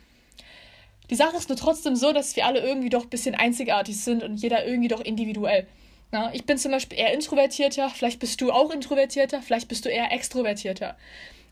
Die 1.10 1.16
Sache 1.16 1.36
ist 1.36 1.50
nur 1.50 1.58
trotzdem 1.58 1.96
so, 1.96 2.14
dass 2.14 2.36
wir 2.36 2.46
alle 2.46 2.62
irgendwie 2.62 2.90
doch 2.90 3.04
ein 3.04 3.10
bisschen 3.10 3.36
einzigartig 3.36 4.00
sind 4.00 4.24
und 4.24 4.38
jeder 4.38 4.66
irgendwie 4.66 4.88
doch 4.88 5.02
individuell. 5.02 5.68
Ja, 6.14 6.32
ich 6.34 6.46
bin 6.46 6.58
zum 6.58 6.72
Beispiel 6.72 6.98
eher 6.98 7.14
introvertierter, 7.14 7.90
vielleicht 7.90 8.20
bist 8.20 8.40
du 8.40 8.52
auch 8.52 8.72
introvertierter, 8.72 9.42
vielleicht 9.42 9.68
bist 9.68 9.84
du 9.84 9.90
eher 9.90 10.12
extrovertierter. 10.12 10.96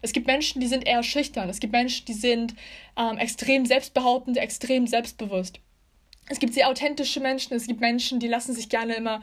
Es 0.02 0.14
gibt 0.14 0.28
Menschen, 0.28 0.62
die 0.62 0.68
sind 0.68 0.88
eher 0.88 1.04
schüchtern. 1.04 1.50
Es 1.50 1.60
gibt 1.60 1.74
Menschen, 1.74 2.06
die 2.06 2.14
sind 2.14 2.56
ähm, 2.98 3.18
extrem 3.18 3.66
selbstbehauptend, 3.66 4.38
extrem 4.38 4.88
selbstbewusst. 4.88 5.60
Es 6.30 6.40
gibt 6.40 6.54
sehr 6.54 6.70
authentische 6.70 7.20
Menschen, 7.20 7.56
es 7.56 7.68
gibt 7.68 7.82
Menschen, 7.82 8.20
die 8.20 8.28
lassen 8.28 8.54
sich 8.54 8.70
gerne 8.70 8.94
immer 8.94 9.22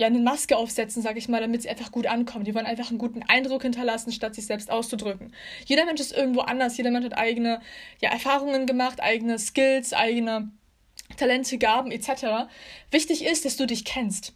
ja 0.00 0.06
eine 0.06 0.18
Maske 0.18 0.56
aufsetzen, 0.56 1.02
sage 1.02 1.18
ich 1.18 1.28
mal, 1.28 1.42
damit 1.42 1.60
sie 1.60 1.68
einfach 1.68 1.92
gut 1.92 2.06
ankommen. 2.06 2.46
Die 2.46 2.54
wollen 2.54 2.64
einfach 2.64 2.88
einen 2.88 2.98
guten 2.98 3.22
Eindruck 3.22 3.62
hinterlassen, 3.62 4.12
statt 4.12 4.34
sich 4.34 4.46
selbst 4.46 4.70
auszudrücken. 4.70 5.34
Jeder 5.66 5.84
Mensch 5.84 6.00
ist 6.00 6.12
irgendwo 6.12 6.40
anders, 6.40 6.78
jeder 6.78 6.90
Mensch 6.90 7.04
hat 7.04 7.18
eigene 7.18 7.60
ja, 8.00 8.10
Erfahrungen 8.10 8.66
gemacht, 8.66 9.02
eigene 9.02 9.38
Skills, 9.38 9.92
eigene 9.92 10.50
Talente, 11.18 11.58
Gaben 11.58 11.90
etc. 11.90 12.48
Wichtig 12.90 13.26
ist, 13.26 13.44
dass 13.44 13.58
du 13.58 13.66
dich 13.66 13.84
kennst. 13.84 14.32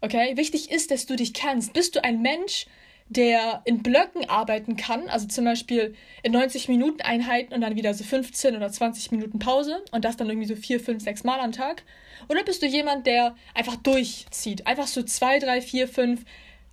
Okay? 0.00 0.34
Wichtig 0.38 0.70
ist, 0.70 0.90
dass 0.90 1.04
du 1.04 1.14
dich 1.14 1.34
kennst. 1.34 1.74
Bist 1.74 1.94
du 1.94 2.02
ein 2.02 2.22
Mensch, 2.22 2.66
der 3.08 3.62
in 3.64 3.82
Blöcken 3.82 4.28
arbeiten 4.28 4.76
kann, 4.76 5.08
also 5.08 5.26
zum 5.28 5.44
Beispiel 5.44 5.94
in 6.22 6.32
90 6.32 6.68
Minuten 6.68 7.00
Einheiten 7.02 7.54
und 7.54 7.60
dann 7.60 7.76
wieder 7.76 7.94
so 7.94 8.02
15 8.02 8.56
oder 8.56 8.70
20 8.70 9.12
Minuten 9.12 9.38
Pause 9.38 9.84
und 9.92 10.04
das 10.04 10.16
dann 10.16 10.28
irgendwie 10.28 10.48
so 10.48 10.56
4, 10.56 10.80
5, 10.80 11.02
6 11.02 11.24
Mal 11.24 11.40
am 11.40 11.52
Tag? 11.52 11.84
Oder 12.28 12.42
bist 12.42 12.62
du 12.62 12.66
jemand, 12.66 13.06
der 13.06 13.36
einfach 13.54 13.76
durchzieht, 13.76 14.66
einfach 14.66 14.88
so 14.88 15.02
2, 15.02 15.38
3, 15.38 15.60
4, 15.60 15.88
5, 15.88 16.24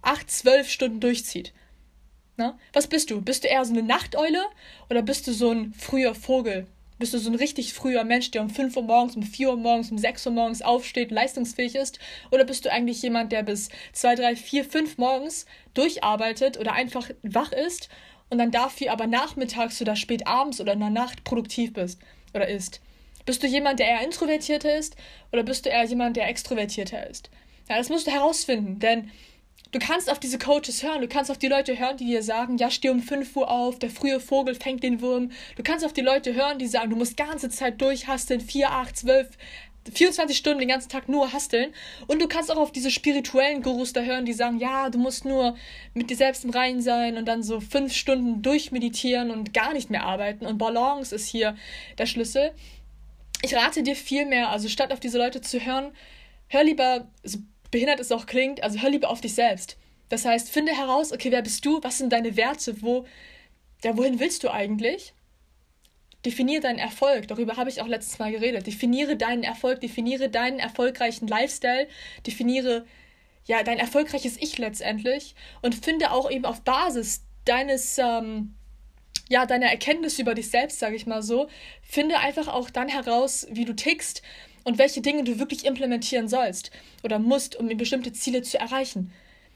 8, 0.02 0.32
12 0.32 0.70
Stunden 0.70 1.00
durchzieht? 1.00 1.54
Na? 2.36 2.58
Was 2.74 2.88
bist 2.88 3.12
du? 3.12 3.22
Bist 3.22 3.44
du 3.44 3.48
eher 3.48 3.64
so 3.64 3.74
eine 3.74 3.84
Nachteule 3.84 4.42
oder 4.90 5.04
bist 5.04 5.28
du 5.28 5.34
so 5.34 5.52
ein 5.52 5.74
früher 5.78 6.16
Vogel, 6.16 6.66
bist 7.04 7.14
du 7.14 7.18
so 7.18 7.30
ein 7.30 7.36
richtig 7.36 7.74
früher 7.74 8.06
Mensch, 8.06 8.32
der 8.32 8.42
um 8.42 8.50
5 8.50 8.78
Uhr 8.78 8.84
morgens, 8.84 9.18
um 9.18 9.24
4 9.24 9.50
Uhr 9.50 9.58
morgens, 9.58 9.92
um 9.92 9.98
6 9.98 10.26
Uhr 10.26 10.32
morgens 10.32 10.62
aufsteht, 10.62 11.12
leistungsfähig 11.12 11.76
ist? 11.76 12.00
Oder 12.32 12.46
bist 12.46 12.64
du 12.64 12.72
eigentlich 12.72 13.02
jemand, 13.02 13.34
der 13.34 13.44
bis 13.44 13.68
2, 13.92 14.16
3, 14.16 14.36
4, 14.38 14.64
5 14.64 14.98
morgens 14.98 15.46
durcharbeitet 15.74 16.58
oder 16.58 16.72
einfach 16.72 17.10
wach 17.22 17.52
ist 17.52 17.90
und 18.30 18.38
dann 18.38 18.52
dafür 18.52 18.94
aber 18.94 19.06
nachmittags 19.06 19.82
oder 19.82 19.98
spät 19.98 20.28
abends 20.28 20.62
oder 20.62 20.72
in 20.72 20.80
der 20.80 20.92
Nacht 20.92 21.26
produktiv 21.26 21.74
bist 21.74 22.00
oder 22.34 22.48
ist? 22.48 22.80
Bist 23.26 23.44
du 23.44 23.48
jemand, 23.48 23.80
der 23.80 23.88
eher 23.88 24.06
introvertierter 24.06 24.74
ist 24.78 24.96
oder 25.34 25.44
bist 25.44 25.66
du 25.66 25.72
eher 25.72 25.84
jemand, 25.84 26.16
der 26.16 26.30
extrovertierter 26.30 27.10
ist? 27.10 27.30
Ja, 27.68 27.80
das 27.80 27.90
musst 27.90 28.08
du 28.08 28.12
herausfinden, 28.12 28.80
denn 28.80 29.12
Du 29.74 29.80
kannst 29.80 30.12
auf 30.12 30.20
diese 30.20 30.38
Coaches 30.38 30.84
hören, 30.84 31.02
du 31.02 31.08
kannst 31.08 31.32
auf 31.32 31.40
die 31.40 31.48
Leute 31.48 31.78
hören, 31.80 31.98
die 31.98 32.06
dir 32.06 32.22
sagen, 32.22 32.60
ja, 32.60 32.70
steh 32.70 32.90
um 32.90 33.02
5 33.02 33.36
Uhr 33.36 33.50
auf, 33.50 33.80
der 33.80 33.90
frühe 33.90 34.20
Vogel 34.20 34.54
fängt 34.54 34.84
den 34.84 35.02
Wurm. 35.02 35.32
Du 35.56 35.64
kannst 35.64 35.84
auf 35.84 35.94
die 35.94 36.02
Leute 36.02 36.36
hören, 36.36 36.60
die 36.60 36.68
sagen, 36.68 36.92
du 36.92 36.96
musst 36.96 37.18
ganze 37.18 37.50
Zeit 37.50 37.82
durchhasteln, 37.82 38.40
4, 38.40 38.70
8, 38.70 38.96
12, 38.96 39.30
24 39.92 40.38
Stunden 40.38 40.60
den 40.60 40.68
ganzen 40.68 40.90
Tag 40.90 41.10
nur 41.10 41.34
hasteln. 41.34 41.74
Und 42.06 42.22
du 42.22 42.28
kannst 42.28 42.52
auch 42.52 42.58
auf 42.58 42.72
diese 42.72 42.92
spirituellen 42.92 43.64
Gurus 43.64 43.94
da 43.94 44.02
hören, 44.02 44.26
die 44.26 44.34
sagen, 44.34 44.60
ja, 44.60 44.92
du 44.92 45.00
musst 45.00 45.26
nur 45.26 45.56
mit 45.96 46.12
dir 46.12 46.18
selbst 46.18 46.44
im 46.44 46.52
Reinen 46.52 46.84
sein 46.84 47.18
und 47.18 47.26
dann 47.26 47.42
so 47.42 47.60
fünf 47.60 47.94
Stunden 47.94 48.44
durchmeditieren 48.44 49.32
und 49.32 49.56
gar 49.56 49.74
nicht 49.74 49.90
mehr 49.90 50.04
arbeiten. 50.04 50.46
Und 50.46 50.60
Balance 50.60 51.16
ist 51.16 51.28
hier 51.28 51.56
der 51.98 52.06
Schlüssel. 52.06 52.52
Ich 53.42 53.56
rate 53.56 53.82
dir 53.82 53.96
viel 53.96 54.28
mehr, 54.28 54.50
also 54.50 54.70
statt 54.70 54.94
auf 54.94 55.00
diese 55.00 55.18
Leute 55.18 55.42
zu 55.42 55.60
hören, 55.60 55.94
hör 56.48 56.64
lieber, 56.64 57.08
so 57.24 57.40
behindert 57.74 58.00
es 58.00 58.12
auch 58.12 58.28
klingt, 58.28 58.62
also 58.62 58.80
hör 58.80 58.92
lieber 58.92 59.10
auf 59.10 59.20
dich 59.20 59.34
selbst. 59.34 59.78
Das 60.08 60.26
heißt, 60.26 60.52
finde 60.52 60.78
heraus, 60.78 61.12
okay, 61.12 61.32
wer 61.32 61.42
bist 61.42 61.66
du? 61.66 61.82
Was 61.82 61.98
sind 61.98 62.14
deine 62.14 62.38
Werte? 62.38 62.84
Wo, 62.84 63.08
ja, 63.84 63.98
wohin 63.98 64.20
willst 64.20 64.44
du 64.44 64.52
eigentlich? 64.52 65.16
Definiere 66.24 66.62
deinen 66.62 66.78
Erfolg. 66.78 67.28
Darüber 67.28 67.58
habe 67.58 67.72
ich 67.72 67.82
auch 67.82 67.88
letztes 67.88 68.20
Mal 68.20 68.32
geredet. 68.32 68.68
Definiere 68.68 69.18
deinen 69.18 69.44
Erfolg, 69.44 69.82
definiere 69.82 70.30
deinen 70.30 70.60
erfolgreichen 70.60 71.28
Lifestyle, 71.28 71.88
definiere 72.28 72.86
ja 73.46 73.64
dein 73.64 73.80
erfolgreiches 73.80 74.38
Ich 74.40 74.60
letztendlich 74.60 75.34
und 75.64 75.74
finde 75.74 76.12
auch 76.12 76.30
eben 76.30 76.46
auf 76.46 76.62
Basis 76.62 77.24
deines 77.44 77.98
ähm, 77.98 78.54
ja 79.30 79.48
deiner 79.48 79.72
Erkenntnis 79.72 80.20
über 80.20 80.36
dich 80.36 80.52
selbst, 80.52 80.78
sage 80.78 80.96
ich 80.96 81.08
mal 81.08 81.24
so, 81.24 81.48
finde 81.82 82.20
einfach 82.20 82.48
auch 82.48 82.70
dann 82.70 82.88
heraus, 82.88 83.48
wie 83.50 83.66
du 83.66 83.74
tickst 83.74 84.22
und 84.64 84.78
welche 84.78 85.02
Dinge 85.02 85.24
du 85.24 85.40
wirklich 85.40 85.66
implementieren 85.66 86.28
sollst 86.28 86.72
oder 87.04 87.20
musst, 87.20 87.56
um 87.56 87.68
bestimmte 87.78 88.14
Ziele 88.14 88.42
zu 88.42 88.60
erreichen. 88.60 89.12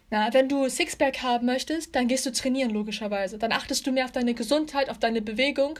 Na, 0.09 0.33
wenn 0.33 0.47
du 0.47 0.69
Sixpack 0.69 1.21
haben 1.21 1.45
möchtest, 1.45 1.93
dann 1.93 2.07
gehst 2.07 2.25
du 2.25 2.31
trainieren, 2.31 2.71
logischerweise. 2.71 3.37
Dann 3.37 3.51
achtest 3.51 3.85
du 3.85 3.91
mehr 3.91 4.05
auf 4.05 4.13
deine 4.13 4.33
Gesundheit, 4.33 4.89
auf 4.89 4.99
deine 4.99 5.21
Bewegung 5.21 5.79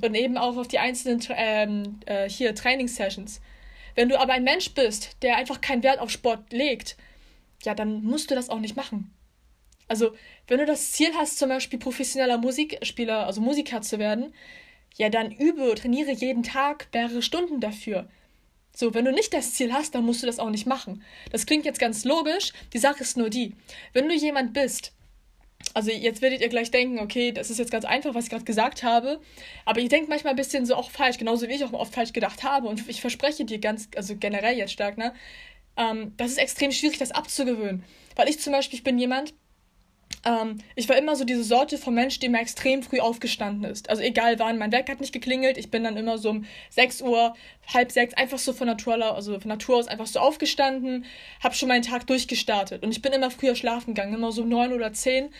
und 0.00 0.14
eben 0.14 0.36
auch 0.36 0.56
auf 0.56 0.66
die 0.66 0.80
einzelnen 0.80 1.20
ähm, 1.30 2.00
äh, 2.06 2.28
hier 2.28 2.56
Trainingssessions. 2.56 3.40
Wenn 3.94 4.08
du 4.08 4.20
aber 4.20 4.32
ein 4.32 4.42
Mensch 4.42 4.74
bist, 4.74 5.16
der 5.22 5.36
einfach 5.36 5.60
keinen 5.60 5.84
Wert 5.84 6.00
auf 6.00 6.10
Sport 6.10 6.52
legt, 6.52 6.96
ja, 7.64 7.74
dann 7.74 8.02
musst 8.02 8.30
du 8.30 8.34
das 8.34 8.50
auch 8.50 8.60
nicht 8.60 8.76
machen. 8.76 9.14
Also, 9.86 10.12
wenn 10.48 10.58
du 10.58 10.66
das 10.66 10.92
Ziel 10.92 11.10
hast, 11.14 11.38
zum 11.38 11.48
Beispiel 11.48 11.78
professioneller 11.78 12.38
Musikspieler, 12.38 13.26
also 13.26 13.40
Musiker 13.40 13.80
zu 13.80 13.98
werden, 13.98 14.34
ja, 14.96 15.08
dann 15.08 15.30
übe, 15.30 15.74
trainiere 15.76 16.10
jeden 16.10 16.42
Tag 16.42 16.88
mehrere 16.92 17.22
Stunden 17.22 17.60
dafür. 17.60 18.08
So, 18.80 18.94
wenn 18.94 19.04
du 19.04 19.10
nicht 19.10 19.34
das 19.34 19.54
Ziel 19.54 19.72
hast, 19.72 19.96
dann 19.96 20.04
musst 20.04 20.22
du 20.22 20.26
das 20.28 20.38
auch 20.38 20.50
nicht 20.50 20.64
machen. 20.64 21.02
Das 21.32 21.46
klingt 21.46 21.64
jetzt 21.64 21.80
ganz 21.80 22.04
logisch. 22.04 22.52
Die 22.72 22.78
Sache 22.78 23.02
ist 23.02 23.16
nur 23.16 23.28
die, 23.28 23.56
wenn 23.92 24.08
du 24.08 24.14
jemand 24.14 24.52
bist, 24.52 24.92
also 25.74 25.90
jetzt 25.90 26.22
werdet 26.22 26.42
ihr 26.42 26.48
gleich 26.48 26.70
denken, 26.70 27.00
okay, 27.00 27.32
das 27.32 27.50
ist 27.50 27.58
jetzt 27.58 27.72
ganz 27.72 27.84
einfach, 27.84 28.14
was 28.14 28.26
ich 28.26 28.30
gerade 28.30 28.44
gesagt 28.44 28.84
habe, 28.84 29.20
aber 29.64 29.80
ihr 29.80 29.88
denkt 29.88 30.08
manchmal 30.08 30.34
ein 30.34 30.36
bisschen 30.36 30.64
so 30.64 30.76
auch 30.76 30.92
falsch, 30.92 31.18
genauso 31.18 31.48
wie 31.48 31.54
ich 31.54 31.64
auch 31.64 31.72
oft 31.72 31.92
falsch 31.92 32.12
gedacht 32.12 32.44
habe 32.44 32.68
und 32.68 32.88
ich 32.88 33.00
verspreche 33.00 33.44
dir 33.44 33.58
ganz, 33.58 33.88
also 33.96 34.14
generell 34.14 34.56
jetzt 34.56 34.74
stark, 34.74 34.96
ne, 34.96 35.12
ähm, 35.76 36.12
das 36.16 36.30
ist 36.30 36.38
extrem 36.38 36.70
schwierig, 36.70 36.98
das 36.98 37.10
abzugewöhnen. 37.10 37.82
Weil 38.14 38.28
ich 38.28 38.38
zum 38.38 38.52
Beispiel, 38.52 38.78
ich 38.78 38.84
bin 38.84 38.96
jemand, 38.96 39.34
ähm, 40.24 40.58
ich 40.74 40.88
war 40.88 40.96
immer 40.96 41.16
so 41.16 41.24
diese 41.24 41.44
Sorte 41.44 41.78
von 41.78 41.94
Mensch, 41.94 42.18
die 42.18 42.28
mir 42.28 42.40
extrem 42.40 42.82
früh 42.82 43.00
aufgestanden 43.00 43.70
ist. 43.70 43.88
Also 43.88 44.02
egal 44.02 44.38
wann, 44.38 44.58
mein 44.58 44.72
Wecker 44.72 44.92
hat 44.92 45.00
nicht 45.00 45.12
geklingelt, 45.12 45.58
ich 45.58 45.70
bin 45.70 45.84
dann 45.84 45.96
immer 45.96 46.18
so 46.18 46.30
um 46.30 46.44
6 46.70 47.02
Uhr, 47.02 47.34
halb 47.72 47.92
sechs, 47.92 48.14
einfach 48.14 48.38
so 48.38 48.52
von 48.52 48.66
Natur, 48.66 49.14
also 49.14 49.38
von 49.38 49.48
Natur 49.48 49.76
aus 49.76 49.88
einfach 49.88 50.06
so 50.06 50.20
aufgestanden, 50.20 51.04
habe 51.42 51.54
schon 51.54 51.68
meinen 51.68 51.82
Tag 51.82 52.06
durchgestartet. 52.06 52.82
Und 52.82 52.90
ich 52.90 53.02
bin 53.02 53.12
immer 53.12 53.30
früher 53.30 53.54
schlafen 53.54 53.94
gegangen, 53.94 54.14
immer 54.14 54.32
so 54.32 54.42
um 54.42 54.48
9 54.48 54.72
oder 54.72 54.92
10. 54.92 55.30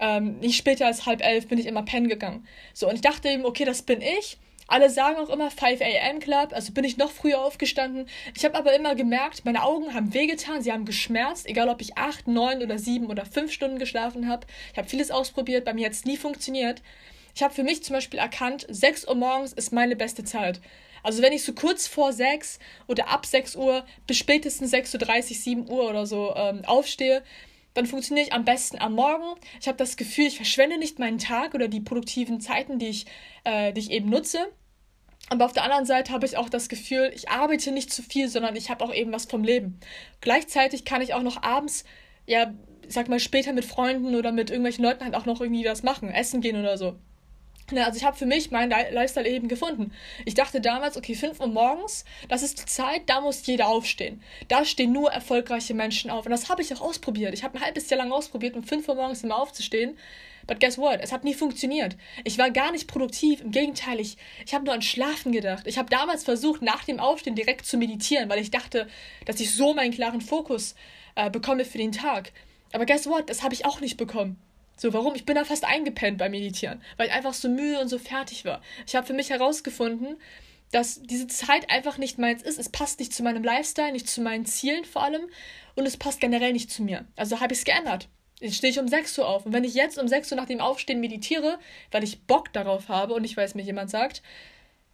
Ähm, 0.00 0.38
nicht 0.38 0.56
später 0.56 0.86
als 0.86 1.06
halb 1.06 1.24
elf 1.24 1.48
bin 1.48 1.58
ich 1.58 1.66
immer 1.66 1.82
pennen 1.82 2.08
gegangen. 2.08 2.46
So, 2.72 2.88
und 2.88 2.94
ich 2.94 3.00
dachte 3.00 3.28
eben, 3.28 3.44
okay, 3.44 3.64
das 3.64 3.82
bin 3.82 4.00
ich. 4.00 4.38
Alle 4.70 4.90
sagen 4.90 5.16
auch 5.16 5.30
immer 5.30 5.50
5 5.50 5.80
a.m. 5.80 6.20
Club, 6.20 6.52
also 6.52 6.72
bin 6.72 6.84
ich 6.84 6.98
noch 6.98 7.10
früher 7.10 7.40
aufgestanden. 7.40 8.06
Ich 8.36 8.44
habe 8.44 8.54
aber 8.54 8.76
immer 8.76 8.94
gemerkt, 8.94 9.46
meine 9.46 9.62
Augen 9.62 9.94
haben 9.94 10.12
wehgetan, 10.12 10.60
sie 10.60 10.70
haben 10.70 10.84
geschmerzt, 10.84 11.46
egal 11.46 11.70
ob 11.70 11.80
ich 11.80 11.96
8, 11.96 12.28
9 12.28 12.62
oder 12.62 12.78
7 12.78 13.06
oder 13.06 13.24
5 13.24 13.50
Stunden 13.50 13.78
geschlafen 13.78 14.28
habe. 14.28 14.46
Ich 14.72 14.78
habe 14.78 14.86
vieles 14.86 15.10
ausprobiert, 15.10 15.64
bei 15.64 15.72
mir 15.72 15.86
hat 15.86 15.94
es 15.94 16.04
nie 16.04 16.18
funktioniert. 16.18 16.82
Ich 17.34 17.42
habe 17.42 17.54
für 17.54 17.62
mich 17.62 17.82
zum 17.82 17.94
Beispiel 17.94 18.20
erkannt, 18.20 18.66
6 18.68 19.08
Uhr 19.08 19.14
morgens 19.14 19.54
ist 19.54 19.72
meine 19.72 19.96
beste 19.96 20.22
Zeit. 20.22 20.60
Also 21.02 21.22
wenn 21.22 21.32
ich 21.32 21.44
so 21.44 21.54
kurz 21.54 21.86
vor 21.86 22.12
6 22.12 22.58
oder 22.88 23.08
ab 23.08 23.24
6 23.24 23.56
Uhr 23.56 23.86
bis 24.06 24.18
spätestens 24.18 24.74
6.30 24.74 25.14
Uhr, 25.14 25.22
7 25.22 25.70
Uhr 25.70 25.88
oder 25.88 26.04
so 26.04 26.34
ähm, 26.36 26.62
aufstehe, 26.66 27.22
dann 27.78 27.86
funktioniere 27.86 28.26
ich 28.26 28.32
am 28.32 28.44
besten 28.44 28.80
am 28.80 28.94
Morgen. 28.94 29.38
Ich 29.60 29.68
habe 29.68 29.78
das 29.78 29.96
Gefühl, 29.96 30.26
ich 30.26 30.34
verschwende 30.34 30.78
nicht 30.78 30.98
meinen 30.98 31.18
Tag 31.18 31.54
oder 31.54 31.68
die 31.68 31.80
produktiven 31.80 32.40
Zeiten, 32.40 32.80
die 32.80 32.88
ich, 32.88 33.06
äh, 33.44 33.72
die 33.72 33.80
ich 33.80 33.92
eben 33.92 34.10
nutze. 34.10 34.48
Aber 35.28 35.44
auf 35.44 35.52
der 35.52 35.62
anderen 35.62 35.84
Seite 35.84 36.12
habe 36.12 36.26
ich 36.26 36.36
auch 36.36 36.48
das 36.48 36.68
Gefühl, 36.68 37.12
ich 37.14 37.28
arbeite 37.28 37.70
nicht 37.70 37.92
zu 37.92 38.02
viel, 38.02 38.28
sondern 38.28 38.56
ich 38.56 38.68
habe 38.68 38.84
auch 38.84 38.92
eben 38.92 39.12
was 39.12 39.26
vom 39.26 39.44
Leben. 39.44 39.78
Gleichzeitig 40.20 40.84
kann 40.84 41.02
ich 41.02 41.14
auch 41.14 41.22
noch 41.22 41.44
abends, 41.44 41.84
ja, 42.26 42.52
sag 42.88 43.08
mal, 43.08 43.20
später 43.20 43.52
mit 43.52 43.64
Freunden 43.64 44.16
oder 44.16 44.32
mit 44.32 44.50
irgendwelchen 44.50 44.82
Leuten 44.84 45.04
halt 45.04 45.14
auch 45.14 45.26
noch 45.26 45.40
irgendwie 45.40 45.64
was 45.64 45.84
machen, 45.84 46.10
essen 46.10 46.40
gehen 46.40 46.58
oder 46.58 46.76
so. 46.78 46.98
Ja, 47.70 47.84
also 47.84 47.98
ich 47.98 48.04
habe 48.04 48.16
für 48.16 48.24
mich 48.24 48.50
meinen 48.50 48.70
Lifestyle 48.70 49.28
eben 49.28 49.46
gefunden. 49.46 49.92
Ich 50.24 50.34
dachte 50.34 50.60
damals, 50.60 50.96
okay, 50.96 51.14
5 51.14 51.38
Uhr 51.40 51.48
morgens, 51.48 52.06
das 52.28 52.42
ist 52.42 52.60
die 52.60 52.64
Zeit, 52.64 53.02
da 53.06 53.20
muss 53.20 53.46
jeder 53.46 53.68
aufstehen. 53.68 54.22
Da 54.48 54.64
stehen 54.64 54.92
nur 54.92 55.10
erfolgreiche 55.10 55.74
Menschen 55.74 56.10
auf. 56.10 56.24
Und 56.24 56.30
das 56.30 56.48
habe 56.48 56.62
ich 56.62 56.72
auch 56.74 56.80
ausprobiert. 56.80 57.34
Ich 57.34 57.44
habe 57.44 57.58
ein 57.58 57.64
halbes 57.64 57.90
Jahr 57.90 57.98
lang 57.98 58.10
ausprobiert, 58.10 58.56
um 58.56 58.62
5 58.62 58.88
Uhr 58.88 58.94
morgens 58.94 59.22
immer 59.22 59.36
aufzustehen. 59.36 59.98
But 60.46 60.60
guess 60.60 60.78
what? 60.78 61.00
Es 61.02 61.12
hat 61.12 61.24
nie 61.24 61.34
funktioniert. 61.34 61.94
Ich 62.24 62.38
war 62.38 62.50
gar 62.50 62.72
nicht 62.72 62.88
produktiv. 62.88 63.42
Im 63.42 63.50
Gegenteil, 63.50 64.00
ich, 64.00 64.16
ich 64.46 64.54
habe 64.54 64.64
nur 64.64 64.72
an 64.72 64.80
Schlafen 64.80 65.30
gedacht. 65.30 65.66
Ich 65.66 65.76
habe 65.76 65.90
damals 65.90 66.24
versucht, 66.24 66.62
nach 66.62 66.84
dem 66.84 67.00
Aufstehen 67.00 67.36
direkt 67.36 67.66
zu 67.66 67.76
meditieren, 67.76 68.30
weil 68.30 68.40
ich 68.40 68.50
dachte, 68.50 68.88
dass 69.26 69.40
ich 69.40 69.54
so 69.54 69.74
meinen 69.74 69.92
klaren 69.92 70.22
Fokus 70.22 70.74
äh, 71.16 71.28
bekomme 71.28 71.66
für 71.66 71.76
den 71.76 71.92
Tag. 71.92 72.32
Aber 72.72 72.86
guess 72.86 73.06
what? 73.06 73.28
Das 73.28 73.42
habe 73.42 73.52
ich 73.52 73.66
auch 73.66 73.80
nicht 73.80 73.98
bekommen. 73.98 74.40
So, 74.78 74.92
warum? 74.92 75.14
Ich 75.16 75.26
bin 75.26 75.34
da 75.34 75.44
fast 75.44 75.64
eingepennt 75.64 76.18
beim 76.18 76.30
Meditieren, 76.30 76.80
weil 76.96 77.08
ich 77.08 77.12
einfach 77.12 77.34
so 77.34 77.48
müde 77.48 77.80
und 77.80 77.88
so 77.88 77.98
fertig 77.98 78.44
war. 78.44 78.62
Ich 78.86 78.94
habe 78.94 79.06
für 79.06 79.12
mich 79.12 79.28
herausgefunden, 79.28 80.16
dass 80.70 81.02
diese 81.02 81.26
Zeit 81.26 81.68
einfach 81.68 81.98
nicht 81.98 82.18
meins 82.18 82.42
ist. 82.42 82.58
Es 82.58 82.68
passt 82.68 83.00
nicht 83.00 83.12
zu 83.12 83.24
meinem 83.24 83.42
Lifestyle, 83.42 83.92
nicht 83.92 84.08
zu 84.08 84.20
meinen 84.20 84.46
Zielen 84.46 84.84
vor 84.84 85.02
allem 85.02 85.28
und 85.74 85.84
es 85.84 85.96
passt 85.96 86.20
generell 86.20 86.52
nicht 86.52 86.70
zu 86.70 86.82
mir. 86.82 87.06
Also 87.16 87.40
habe 87.40 87.52
ich 87.52 87.58
es 87.60 87.64
geändert. 87.64 88.08
Jetzt 88.40 88.56
stehe 88.56 88.70
ich 88.70 88.78
um 88.78 88.86
6 88.86 89.18
Uhr 89.18 89.26
auf. 89.26 89.46
Und 89.46 89.52
wenn 89.52 89.64
ich 89.64 89.74
jetzt 89.74 89.98
um 89.98 90.06
6 90.06 90.30
Uhr 90.30 90.36
nach 90.36 90.46
dem 90.46 90.60
Aufstehen 90.60 91.00
meditiere, 91.00 91.58
weil 91.90 92.04
ich 92.04 92.22
Bock 92.26 92.52
darauf 92.52 92.88
habe 92.88 93.14
und 93.14 93.22
nicht, 93.22 93.36
weil 93.36 93.46
es 93.46 93.56
mir 93.56 93.62
jemand 93.62 93.90
sagt, 93.90 94.22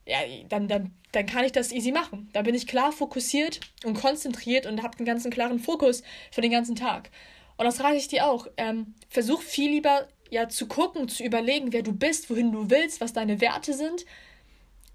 ja, 0.07 0.19
dann, 0.49 0.67
dann, 0.69 0.93
dann 1.13 1.27
kann 1.27 1.45
ich 1.45 1.53
das 1.53 1.73
easy 1.73 1.93
machen. 1.93 2.31
Da 2.33 2.43
bin 2.43 2.55
ich 2.55 2.67
klar 2.67 2.91
fokussiert 2.91 3.61
und 3.85 4.01
konzentriert 4.01 4.65
und 4.65 4.83
habe 4.83 4.97
den 4.97 5.07
ganzen 5.07 5.31
klaren 5.31 5.59
Fokus 5.59 6.03
für 6.31 6.41
den 6.41 6.53
ganzen 6.53 6.77
Tag. 6.77 7.11
Und 7.57 7.65
das 7.65 7.81
rate 7.81 7.97
ich 7.97 8.09
dir 8.09 8.27
auch. 8.27 8.47
Ähm, 8.57 8.95
versuch 9.09 9.43
viel 9.43 9.71
lieber 9.71 10.09
ja 10.31 10.49
zu 10.49 10.67
gucken, 10.67 11.09
zu 11.09 11.23
überlegen, 11.23 11.73
wer 11.73 11.83
du 11.83 11.93
bist, 11.93 12.31
wohin 12.31 12.53
du 12.53 12.71
willst, 12.71 13.01
was 13.01 13.13
deine 13.13 13.41
Werte 13.41 13.75
sind, 13.75 14.05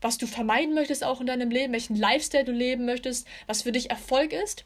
was 0.02 0.18
du 0.18 0.28
vermeiden 0.28 0.74
möchtest 0.74 1.04
auch 1.04 1.22
in 1.22 1.28
deinem 1.28 1.52
Leben, 1.52 1.74
welchen 1.74 1.96
Lifestyle 1.96 2.46
du 2.46 2.52
leben 2.52 2.86
möchtest, 2.86 3.28
was 3.48 3.62
für 3.62 3.72
dich 3.72 3.90
Erfolg 3.90 4.34
ist 4.34 4.66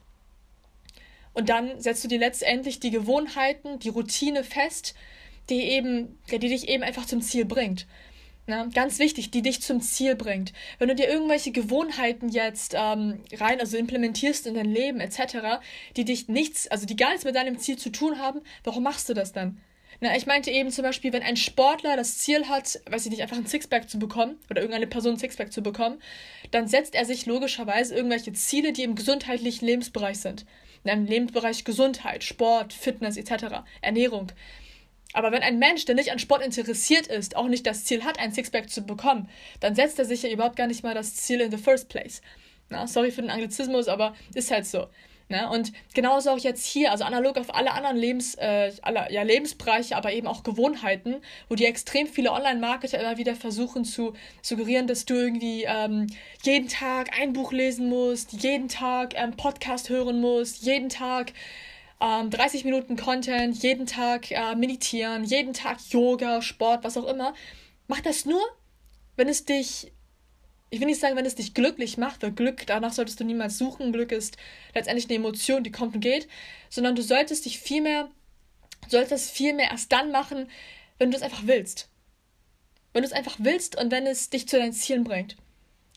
und 1.34 1.49
dann 1.49 1.79
setzt 1.82 2.03
du 2.03 2.08
dir 2.08 2.19
letztendlich 2.19 2.79
die 2.79 2.91
Gewohnheiten, 2.91 3.79
die 3.79 3.89
Routine 3.89 4.43
fest, 4.43 4.93
die 5.49 5.63
eben, 5.63 6.19
die 6.32 6.39
dich 6.39 6.69
eben 6.69 6.84
einfach 6.84 7.06
zum 7.06 7.21
Ziel 7.21 7.45
bringt. 7.45 7.88
Na, 8.45 8.65
ganz 8.65 8.99
wichtig, 8.99 9.32
die 9.32 9.41
dich 9.41 9.62
zum 9.62 9.79
Ziel 9.82 10.15
bringt. 10.15 10.51
Wenn 10.77 10.89
du 10.89 10.95
dir 10.95 11.08
irgendwelche 11.08 11.51
Gewohnheiten 11.51 12.27
jetzt 12.27 12.73
ähm, 12.77 13.21
rein, 13.34 13.62
also 13.62 13.77
implementierst 13.77 14.45
in 14.47 14.56
dein 14.56 14.65
Leben 14.65 14.99
etc., 14.99 15.62
die 15.95 16.03
dich 16.03 16.27
nichts, 16.27 16.67
also 16.67 16.86
die 16.86 16.97
gar 16.97 17.12
nichts 17.12 17.23
mit 17.23 17.36
deinem 17.36 17.58
Ziel 17.58 17.77
zu 17.77 17.89
tun 17.89 18.19
haben, 18.19 18.41
warum 18.65 18.84
machst 18.84 19.08
du 19.08 19.13
das 19.13 19.32
dann? 19.32 19.62
Na, 20.01 20.17
ich 20.17 20.25
meinte 20.25 20.51
eben 20.51 20.71
zum 20.71 20.84
Beispiel, 20.84 21.13
wenn 21.13 21.23
ein 21.23 21.38
Sportler 21.38 21.95
das 21.95 22.17
Ziel 22.17 22.49
hat, 22.49 22.82
weiß 22.89 23.06
ich 23.06 23.12
nicht, 23.12 23.21
einfach 23.21 23.38
ein 23.38 23.47
Sixpack 23.47 23.89
zu 23.89 23.97
bekommen 23.97 24.38
oder 24.49 24.60
irgendeine 24.60 24.88
Person 24.88 25.13
ein 25.13 25.19
Sixpack 25.19 25.53
zu 25.53 25.63
bekommen, 25.63 26.01
dann 26.51 26.67
setzt 26.67 26.95
er 26.95 27.06
sich 27.06 27.25
logischerweise 27.25 27.95
irgendwelche 27.95 28.34
Ziele, 28.34 28.73
die 28.73 28.84
im 28.84 28.95
gesundheitlichen 28.95 29.65
Lebensbereich 29.65 30.19
sind 30.19 30.45
in 30.84 30.89
einem 30.89 31.06
Lebensbereich 31.06 31.63
Gesundheit, 31.63 32.23
Sport, 32.23 32.73
Fitness 32.73 33.17
etc., 33.17 33.63
Ernährung. 33.82 34.32
Aber 35.13 35.32
wenn 35.32 35.43
ein 35.43 35.60
Mensch, 35.60 35.86
der 35.86 35.95
nicht 35.95 36.12
an 36.12 36.19
Sport 36.19 36.43
interessiert 36.43 37.08
ist, 37.08 37.36
auch 37.36 37.47
nicht 37.47 37.65
das 37.65 37.86
Ziel 37.86 38.04
hat, 38.04 38.19
ein 38.19 38.32
Sixpack 38.32 38.69
zu 38.69 38.82
bekommen, 38.82 39.30
dann 39.60 39.76
setzt 39.76 39.99
er 39.99 40.06
sich 40.06 40.23
ja 40.23 40.30
überhaupt 40.30 40.56
gar 40.56 40.67
nicht 40.67 40.84
mal 40.84 40.95
das 40.95 41.15
Ziel 41.15 41.41
in 41.41 41.52
the 41.52 41.58
first 41.58 41.89
place. 41.89 42.21
Na, 42.69 42.88
sorry 42.88 43.12
für 43.12 43.21
den 43.21 43.30
Anglizismus, 43.30 43.88
aber 43.88 44.15
ist 44.34 44.52
halt 44.52 44.65
so. 44.65 44.88
Ne? 45.30 45.49
Und 45.49 45.71
genauso 45.93 46.32
auch 46.32 46.38
jetzt 46.38 46.65
hier, 46.65 46.91
also 46.91 47.04
analog 47.04 47.38
auf 47.38 47.56
alle 47.56 47.71
anderen 47.71 47.97
Lebens, 47.97 48.36
äh, 48.36 48.71
alle, 48.82 49.12
ja, 49.12 49.23
Lebensbereiche, 49.23 49.95
aber 49.95 50.12
eben 50.12 50.28
auch 50.28 50.43
Gewohnheiten, 50.43 51.21
wo 51.49 51.56
die 51.56 51.65
extrem 51.65 52.08
viele 52.08 52.32
Online-Marketer 52.32 52.99
immer 52.99 53.17
wieder 53.17 53.36
versuchen 53.36 53.86
zu 53.86 54.13
suggerieren, 54.41 54.86
dass 54.86 55.06
du 55.06 55.15
irgendwie 55.15 55.63
ähm, 55.63 56.08
jeden 56.43 56.67
Tag 56.67 57.17
ein 57.19 57.34
Buch 57.34 57.54
lesen 57.54 57.89
musst, 57.89 58.43
jeden 58.43 58.67
Tag 58.67 59.13
ähm, 59.15 59.32
Podcast 59.32 59.89
hören 59.89 60.19
musst, 60.19 60.63
jeden 60.63 60.89
Tag 60.89 61.34
30 62.03 62.65
ähm, 62.65 62.71
Minuten 62.71 62.97
Content, 62.97 63.63
jeden 63.63 63.85
Tag 63.85 64.29
äh, 64.31 64.55
meditieren, 64.55 65.23
jeden 65.23 65.53
Tag 65.53 65.77
Yoga, 65.89 66.41
Sport, 66.41 66.83
was 66.83 66.97
auch 66.97 67.07
immer. 67.07 67.33
Mach 67.87 68.01
das 68.01 68.25
nur, 68.25 68.41
wenn 69.15 69.29
es 69.29 69.45
dich 69.45 69.91
ich 70.73 70.79
will 70.79 70.87
nicht 70.87 70.99
sagen, 70.99 71.15
wenn 71.15 71.27
es 71.27 71.35
dich 71.35 71.53
glücklich 71.53 71.99
macht, 71.99 72.23
weil 72.23 72.31
Glück, 72.31 72.65
danach 72.65 72.93
solltest 72.93 73.19
du 73.19 73.23
niemals 73.23 73.59
suchen. 73.59 73.91
Glück 73.93 74.11
ist 74.11 74.37
letztendlich 74.73 75.05
eine 75.05 75.19
Emotion, 75.19 75.63
die 75.63 75.71
kommt 75.71 75.93
und 75.93 76.01
geht, 76.01 76.27
sondern 76.67 76.95
du 76.95 77.03
solltest 77.03 77.45
dich 77.45 77.59
viel 77.59 77.83
mehr, 77.83 78.09
solltest 78.87 79.29
viel 79.29 79.53
mehr 79.53 79.69
erst 79.69 79.91
dann 79.91 80.09
machen, 80.09 80.49
wenn 80.97 81.11
du 81.11 81.17
es 81.17 81.21
einfach 81.21 81.43
willst. 81.45 81.89
Wenn 82.91 83.03
du 83.03 83.07
es 83.07 83.13
einfach 83.13 83.35
willst 83.37 83.79
und 83.79 83.91
wenn 83.91 84.07
es 84.07 84.31
dich 84.31 84.47
zu 84.47 84.57
deinen 84.57 84.73
Zielen 84.73 85.03
bringt. 85.03 85.35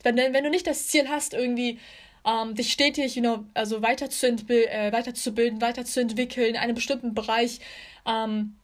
Wenn, 0.02 0.18
wenn 0.18 0.44
du 0.44 0.50
nicht 0.50 0.66
das 0.66 0.88
Ziel 0.88 1.08
hast, 1.08 1.32
irgendwie 1.32 1.80
ähm, 2.26 2.54
dich 2.54 2.72
stetig 2.72 3.14
you 3.14 3.22
know, 3.22 3.44
also 3.54 3.78
äh, 3.78 3.82
weiterzubilden, 4.92 5.60
weiterzuentwickeln, 5.60 6.50
in 6.50 6.56
einem 6.56 6.74
bestimmten 6.74 7.14
Bereich 7.14 7.60
ähm, 8.06 8.56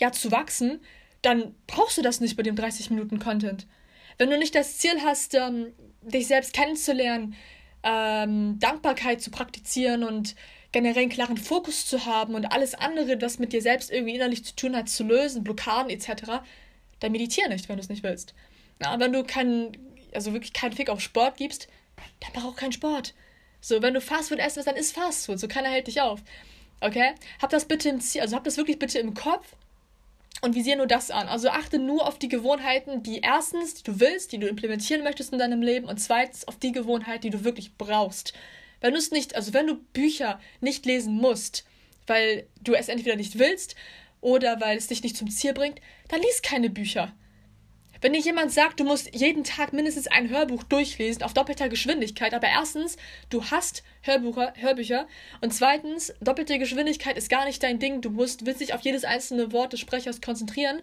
ja, 0.00 0.12
zu 0.12 0.32
wachsen, 0.32 0.80
dann 1.22 1.54
brauchst 1.66 1.98
du 1.98 2.02
das 2.02 2.20
nicht 2.20 2.36
bei 2.36 2.42
dem 2.42 2.56
30 2.56 2.90
Minuten 2.90 3.18
Content. 3.18 3.66
Wenn 4.18 4.30
du 4.30 4.38
nicht 4.38 4.54
das 4.54 4.78
Ziel 4.78 5.02
hast, 5.04 5.34
ähm, 5.34 5.72
dich 6.02 6.26
selbst 6.26 6.52
kennenzulernen, 6.52 7.34
ähm, 7.82 8.58
Dankbarkeit 8.58 9.20
zu 9.20 9.30
praktizieren 9.30 10.02
und 10.02 10.34
generell 10.72 11.02
einen 11.02 11.10
klaren 11.10 11.36
Fokus 11.36 11.86
zu 11.86 12.06
haben 12.06 12.34
und 12.34 12.46
alles 12.46 12.74
andere, 12.74 13.16
das 13.16 13.38
mit 13.38 13.52
dir 13.52 13.62
selbst 13.62 13.90
irgendwie 13.90 14.14
innerlich 14.14 14.44
zu 14.44 14.56
tun 14.56 14.76
hat, 14.76 14.88
zu 14.88 15.04
lösen, 15.04 15.44
Blockaden 15.44 15.90
etc., 15.90 16.42
dann 17.00 17.12
meditiere 17.12 17.50
nicht, 17.50 17.68
wenn 17.68 17.76
du 17.76 17.82
es 17.82 17.88
nicht 17.88 18.02
willst. 18.02 18.34
Na, 18.78 18.98
wenn 18.98 19.12
du 19.12 19.22
keinen, 19.22 19.76
also 20.14 20.32
wirklich 20.32 20.52
keinen 20.52 20.72
Fick 20.72 20.88
auf 20.88 21.00
Sport 21.00 21.36
gibst, 21.36 21.68
dann 22.20 22.30
mach 22.34 22.44
auch 22.44 22.56
keinen 22.56 22.72
Sport. 22.72 23.14
So, 23.60 23.82
wenn 23.82 23.94
du 23.94 24.00
Fastfood 24.00 24.38
essen 24.38 24.56
willst, 24.56 24.68
dann 24.68 24.76
isst 24.76 24.94
Fastfood. 24.94 25.40
So 25.40 25.48
keiner 25.48 25.68
hält 25.68 25.86
dich 25.86 26.00
auf. 26.00 26.20
Okay? 26.80 27.14
Hab 27.40 27.50
das 27.50 27.64
bitte 27.64 27.88
im 27.88 28.00
Ziel, 28.00 28.20
also 28.20 28.36
hab 28.36 28.44
das 28.44 28.56
wirklich 28.56 28.78
bitte 28.78 28.98
im 28.98 29.14
Kopf 29.14 29.56
und 30.42 30.54
visiere 30.54 30.76
nur 30.76 30.86
das 30.86 31.10
an. 31.10 31.28
Also 31.28 31.48
achte 31.48 31.78
nur 31.78 32.06
auf 32.06 32.18
die 32.18 32.28
Gewohnheiten, 32.28 33.02
die 33.02 33.20
erstens, 33.20 33.74
die 33.74 33.82
du 33.82 34.00
willst, 34.00 34.32
die 34.32 34.38
du 34.38 34.46
implementieren 34.46 35.02
möchtest 35.02 35.32
in 35.32 35.38
deinem 35.38 35.62
Leben 35.62 35.86
und 35.86 35.98
zweitens 35.98 36.46
auf 36.46 36.58
die 36.58 36.72
Gewohnheit, 36.72 37.24
die 37.24 37.30
du 37.30 37.44
wirklich 37.44 37.76
brauchst. 37.76 38.34
Wenn 38.80 38.92
du 38.92 38.98
es 38.98 39.10
nicht, 39.10 39.34
also 39.34 39.54
wenn 39.54 39.66
du 39.66 39.76
Bücher 39.92 40.38
nicht 40.60 40.84
lesen 40.84 41.16
musst, 41.16 41.64
weil 42.06 42.46
du 42.60 42.74
es 42.74 42.88
entweder 42.88 43.16
nicht 43.16 43.38
willst 43.38 43.74
oder 44.20 44.60
weil 44.60 44.76
es 44.76 44.86
dich 44.86 45.02
nicht 45.02 45.16
zum 45.16 45.30
Ziel 45.30 45.54
bringt, 45.54 45.80
dann 46.08 46.20
lies 46.20 46.42
keine 46.42 46.70
Bücher. 46.70 47.12
Wenn 48.00 48.12
dir 48.12 48.20
jemand 48.20 48.52
sagt, 48.52 48.80
du 48.80 48.84
musst 48.84 49.14
jeden 49.14 49.44
Tag 49.44 49.72
mindestens 49.72 50.06
ein 50.06 50.28
Hörbuch 50.28 50.62
durchlesen 50.64 51.22
auf 51.22 51.34
doppelter 51.34 51.68
Geschwindigkeit, 51.68 52.34
aber 52.34 52.48
erstens, 52.48 52.96
du 53.30 53.44
hast 53.44 53.82
Hörbucher, 54.02 54.52
Hörbücher 54.56 55.06
und 55.40 55.54
zweitens, 55.54 56.12
doppelte 56.20 56.58
Geschwindigkeit 56.58 57.16
ist 57.16 57.30
gar 57.30 57.44
nicht 57.46 57.62
dein 57.62 57.78
Ding, 57.78 58.00
du 58.00 58.10
musst, 58.10 58.46
willst 58.46 58.60
dich 58.60 58.74
auf 58.74 58.82
jedes 58.82 59.04
einzelne 59.04 59.52
Wort 59.52 59.72
des 59.72 59.80
Sprechers 59.80 60.20
konzentrieren, 60.20 60.82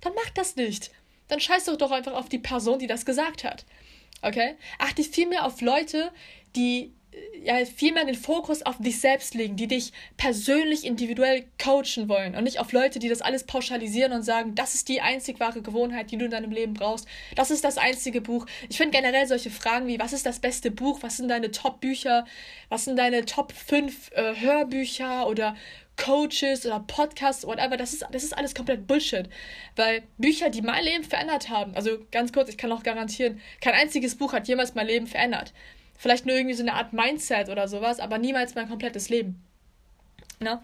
dann 0.00 0.14
mach 0.14 0.30
das 0.30 0.56
nicht. 0.56 0.90
Dann 1.28 1.40
scheiß 1.40 1.66
doch 1.66 1.76
doch 1.76 1.90
einfach 1.90 2.14
auf 2.14 2.28
die 2.28 2.38
Person, 2.38 2.78
die 2.78 2.86
das 2.86 3.04
gesagt 3.04 3.44
hat. 3.44 3.64
Okay? 4.22 4.56
Achte 4.78 5.02
vielmehr 5.04 5.44
auf 5.44 5.60
Leute, 5.60 6.10
die 6.56 6.92
ja, 7.42 7.64
viel 7.64 7.94
den 7.94 8.14
Fokus 8.14 8.62
auf 8.62 8.76
dich 8.78 9.00
selbst 9.00 9.34
legen, 9.34 9.56
die 9.56 9.66
dich 9.66 9.92
persönlich 10.16 10.84
individuell 10.84 11.44
coachen 11.62 12.08
wollen 12.08 12.34
und 12.34 12.44
nicht 12.44 12.60
auf 12.60 12.72
Leute, 12.72 12.98
die 12.98 13.08
das 13.08 13.22
alles 13.22 13.44
pauschalisieren 13.44 14.12
und 14.12 14.22
sagen, 14.22 14.54
das 14.54 14.74
ist 14.74 14.88
die 14.88 15.00
einzig 15.00 15.40
wahre 15.40 15.62
Gewohnheit, 15.62 16.10
die 16.10 16.18
du 16.18 16.26
in 16.26 16.30
deinem 16.30 16.50
Leben 16.50 16.74
brauchst. 16.74 17.06
Das 17.34 17.50
ist 17.50 17.64
das 17.64 17.78
einzige 17.78 18.20
Buch. 18.20 18.46
Ich 18.68 18.76
finde 18.76 18.98
generell 18.98 19.26
solche 19.26 19.50
Fragen 19.50 19.86
wie, 19.86 19.98
was 19.98 20.12
ist 20.12 20.26
das 20.26 20.40
beste 20.40 20.70
Buch? 20.70 20.98
Was 21.02 21.16
sind 21.16 21.28
deine 21.28 21.50
Top-Bücher? 21.50 22.26
Was 22.68 22.84
sind 22.84 22.98
deine 22.98 23.24
Top 23.24 23.52
5 23.52 24.12
äh, 24.12 24.34
Hörbücher 24.36 25.26
oder 25.26 25.56
Coaches 25.96 26.64
oder 26.64 26.80
Podcasts, 26.80 27.44
whatever, 27.44 27.76
das 27.76 27.92
ist, 27.92 28.06
das 28.12 28.22
ist 28.22 28.36
alles 28.36 28.54
komplett 28.54 28.86
Bullshit. 28.86 29.28
Weil 29.74 30.02
Bücher, 30.16 30.48
die 30.48 30.62
mein 30.62 30.84
Leben 30.84 31.02
verändert 31.02 31.48
haben, 31.48 31.74
also 31.74 31.98
ganz 32.12 32.32
kurz, 32.32 32.48
ich 32.48 32.56
kann 32.56 32.70
auch 32.70 32.84
garantieren, 32.84 33.40
kein 33.60 33.74
einziges 33.74 34.14
Buch 34.16 34.32
hat 34.32 34.46
jemals 34.46 34.74
mein 34.74 34.86
Leben 34.86 35.08
verändert. 35.08 35.52
Vielleicht 35.98 36.24
nur 36.24 36.36
irgendwie 36.36 36.54
so 36.54 36.62
eine 36.62 36.74
Art 36.74 36.92
Mindset 36.92 37.50
oder 37.50 37.68
sowas, 37.68 38.00
aber 38.00 38.16
niemals 38.16 38.54
mein 38.54 38.68
komplettes 38.68 39.10
Leben. 39.10 39.42
Na? 40.40 40.62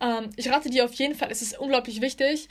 Ähm, 0.00 0.30
ich 0.36 0.50
rate 0.50 0.68
dir 0.68 0.84
auf 0.84 0.92
jeden 0.94 1.14
Fall, 1.14 1.30
es 1.30 1.40
ist 1.40 1.58
unglaublich 1.58 2.00
wichtig, 2.00 2.48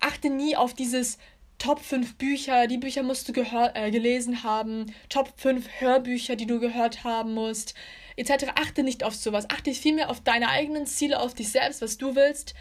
achte 0.00 0.28
nie 0.28 0.56
auf 0.56 0.74
dieses 0.74 1.18
Top 1.58 1.78
5 1.78 2.16
Bücher, 2.16 2.66
die 2.66 2.78
Bücher 2.78 3.04
musst 3.04 3.28
du 3.28 3.40
äh, 3.40 3.90
gelesen 3.92 4.42
haben, 4.42 4.92
Top 5.08 5.32
5 5.36 5.68
Hörbücher, 5.78 6.34
die 6.34 6.46
du 6.46 6.58
gehört 6.58 7.04
haben 7.04 7.34
musst, 7.34 7.74
etc. 8.16 8.46
Achte 8.56 8.82
nicht 8.82 9.04
auf 9.04 9.14
sowas. 9.14 9.48
Achte 9.48 9.72
vielmehr 9.72 10.10
auf 10.10 10.20
deine 10.20 10.48
eigenen 10.48 10.86
Ziele, 10.86 11.20
auf 11.20 11.34
dich 11.34 11.50
selbst, 11.50 11.80
was 11.80 11.98
du 11.98 12.16
willst. 12.16 12.54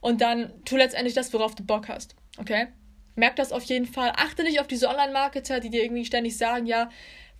Und 0.00 0.22
dann 0.22 0.52
tu 0.64 0.78
letztendlich 0.78 1.12
das, 1.12 1.34
worauf 1.34 1.54
du 1.54 1.64
Bock 1.64 1.88
hast. 1.88 2.16
Okay? 2.38 2.68
Merk 3.14 3.36
das 3.36 3.52
auf 3.52 3.64
jeden 3.64 3.86
Fall. 3.86 4.12
Achte 4.16 4.42
nicht 4.42 4.58
auf 4.58 4.66
diese 4.66 4.88
Online-Marketer, 4.88 5.60
die 5.60 5.70
dir 5.70 5.82
irgendwie 5.82 6.06
ständig 6.06 6.36
sagen, 6.38 6.64
ja, 6.64 6.90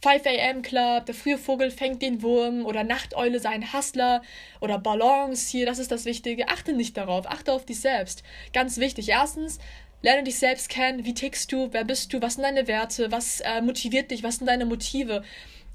5 0.05 0.27
AM 0.27 0.61
Club, 0.61 1.07
der 1.07 1.15
frühe 1.15 1.39
Vogel 1.39 1.71
fängt 1.71 2.03
den 2.03 2.21
Wurm 2.21 2.67
oder 2.67 2.85
Nachteule 2.85 3.41
sein 3.41 3.73
Hustler 3.73 4.21
oder 4.61 4.79
Balance 4.79 5.51
hier, 5.51 5.65
das 5.65 5.79
ist 5.79 5.91
das 5.91 6.05
Wichtige. 6.05 6.49
Achte 6.49 6.75
nicht 6.75 6.99
darauf, 6.99 7.27
achte 7.27 7.55
auf 7.55 7.65
dich 7.65 7.81
selbst. 7.81 8.23
Ganz 8.53 8.77
wichtig. 8.77 9.09
Erstens, 9.09 9.59
lerne 10.03 10.23
dich 10.23 10.39
selbst 10.39 10.69
kennen. 10.69 11.07
Wie 11.07 11.15
tickst 11.15 11.51
du? 11.51 11.69
Wer 11.73 11.85
bist 11.85 12.13
du? 12.13 12.21
Was 12.21 12.35
sind 12.35 12.43
deine 12.43 12.69
Werte? 12.69 13.11
Was 13.13 13.41
äh, 13.41 13.63
motiviert 13.63 14.11
dich? 14.11 14.23
Was 14.23 14.37
sind 14.37 14.47
deine 14.47 14.67
Motive? 14.67 15.25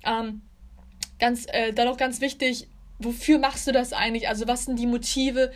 Ähm, 0.05 0.41
ganz, 1.17 1.47
äh, 1.47 1.73
dann 1.73 1.87
auch 1.87 1.97
ganz 1.97 2.21
wichtig, 2.21 2.67
wofür 2.99 3.39
machst 3.39 3.65
du 3.65 3.71
das 3.71 3.93
eigentlich? 3.93 4.29
Also, 4.29 4.47
was 4.47 4.65
sind 4.65 4.77
die 4.77 4.85
Motive? 4.85 5.51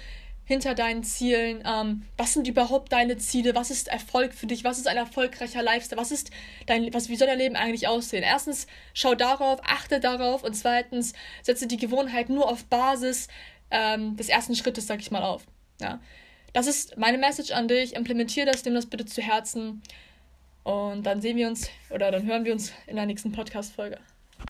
Hinter 0.46 0.76
deinen 0.76 1.04
Zielen? 1.04 1.64
Ähm, 1.66 2.04
was 2.18 2.34
sind 2.34 2.48
überhaupt 2.48 2.92
deine 2.92 3.18
Ziele? 3.18 3.56
Was 3.56 3.72
ist 3.72 3.88
Erfolg 3.88 4.34
für 4.34 4.48
dich? 4.48 4.64
Was 4.64 4.78
ist 4.78 4.88
ein 4.88 4.98
erfolgreicher 4.98 5.64
Lifestyle? 5.64 6.00
Was 6.00 6.12
ist 6.12 6.32
dein, 6.66 6.94
was, 6.94 7.10
wie 7.10 7.16
soll 7.16 7.28
dein 7.28 7.40
Leben 7.40 7.56
eigentlich 7.56 7.88
aussehen? 7.88 8.24
Erstens, 8.24 8.68
schau 8.94 9.16
darauf, 9.16 9.60
achte 9.64 10.00
darauf 10.00 10.44
und 10.44 10.54
zweitens, 10.54 11.14
setze 11.42 11.68
die 11.68 11.78
Gewohnheit 11.78 12.30
nur 12.30 12.50
auf 12.50 12.66
Basis 12.66 13.28
ähm, 13.72 14.16
des 14.18 14.30
ersten 14.30 14.56
Schrittes, 14.56 14.88
sag 14.88 15.00
ich 15.00 15.12
mal, 15.12 15.24
auf. 15.24 15.46
Ja. 15.82 16.00
Das 16.54 16.68
ist 16.68 16.98
meine 16.98 17.18
Message 17.18 17.52
an 17.52 17.68
dich. 17.68 17.96
Implementiere 17.96 18.46
das, 18.46 18.64
nimm 18.64 18.76
das 18.76 18.86
bitte 18.86 19.06
zu 19.06 19.22
Herzen. 19.22 19.82
Und 20.64 21.04
dann 21.04 21.22
sehen 21.22 21.38
wir 21.38 21.48
uns 21.48 21.70
oder 21.90 22.12
dann 22.12 22.26
hören 22.26 22.46
wir 22.46 22.54
uns 22.54 22.72
in 22.88 22.96
der 22.96 23.06
nächsten 23.06 23.32
Podcast-Folge. 23.32 24.00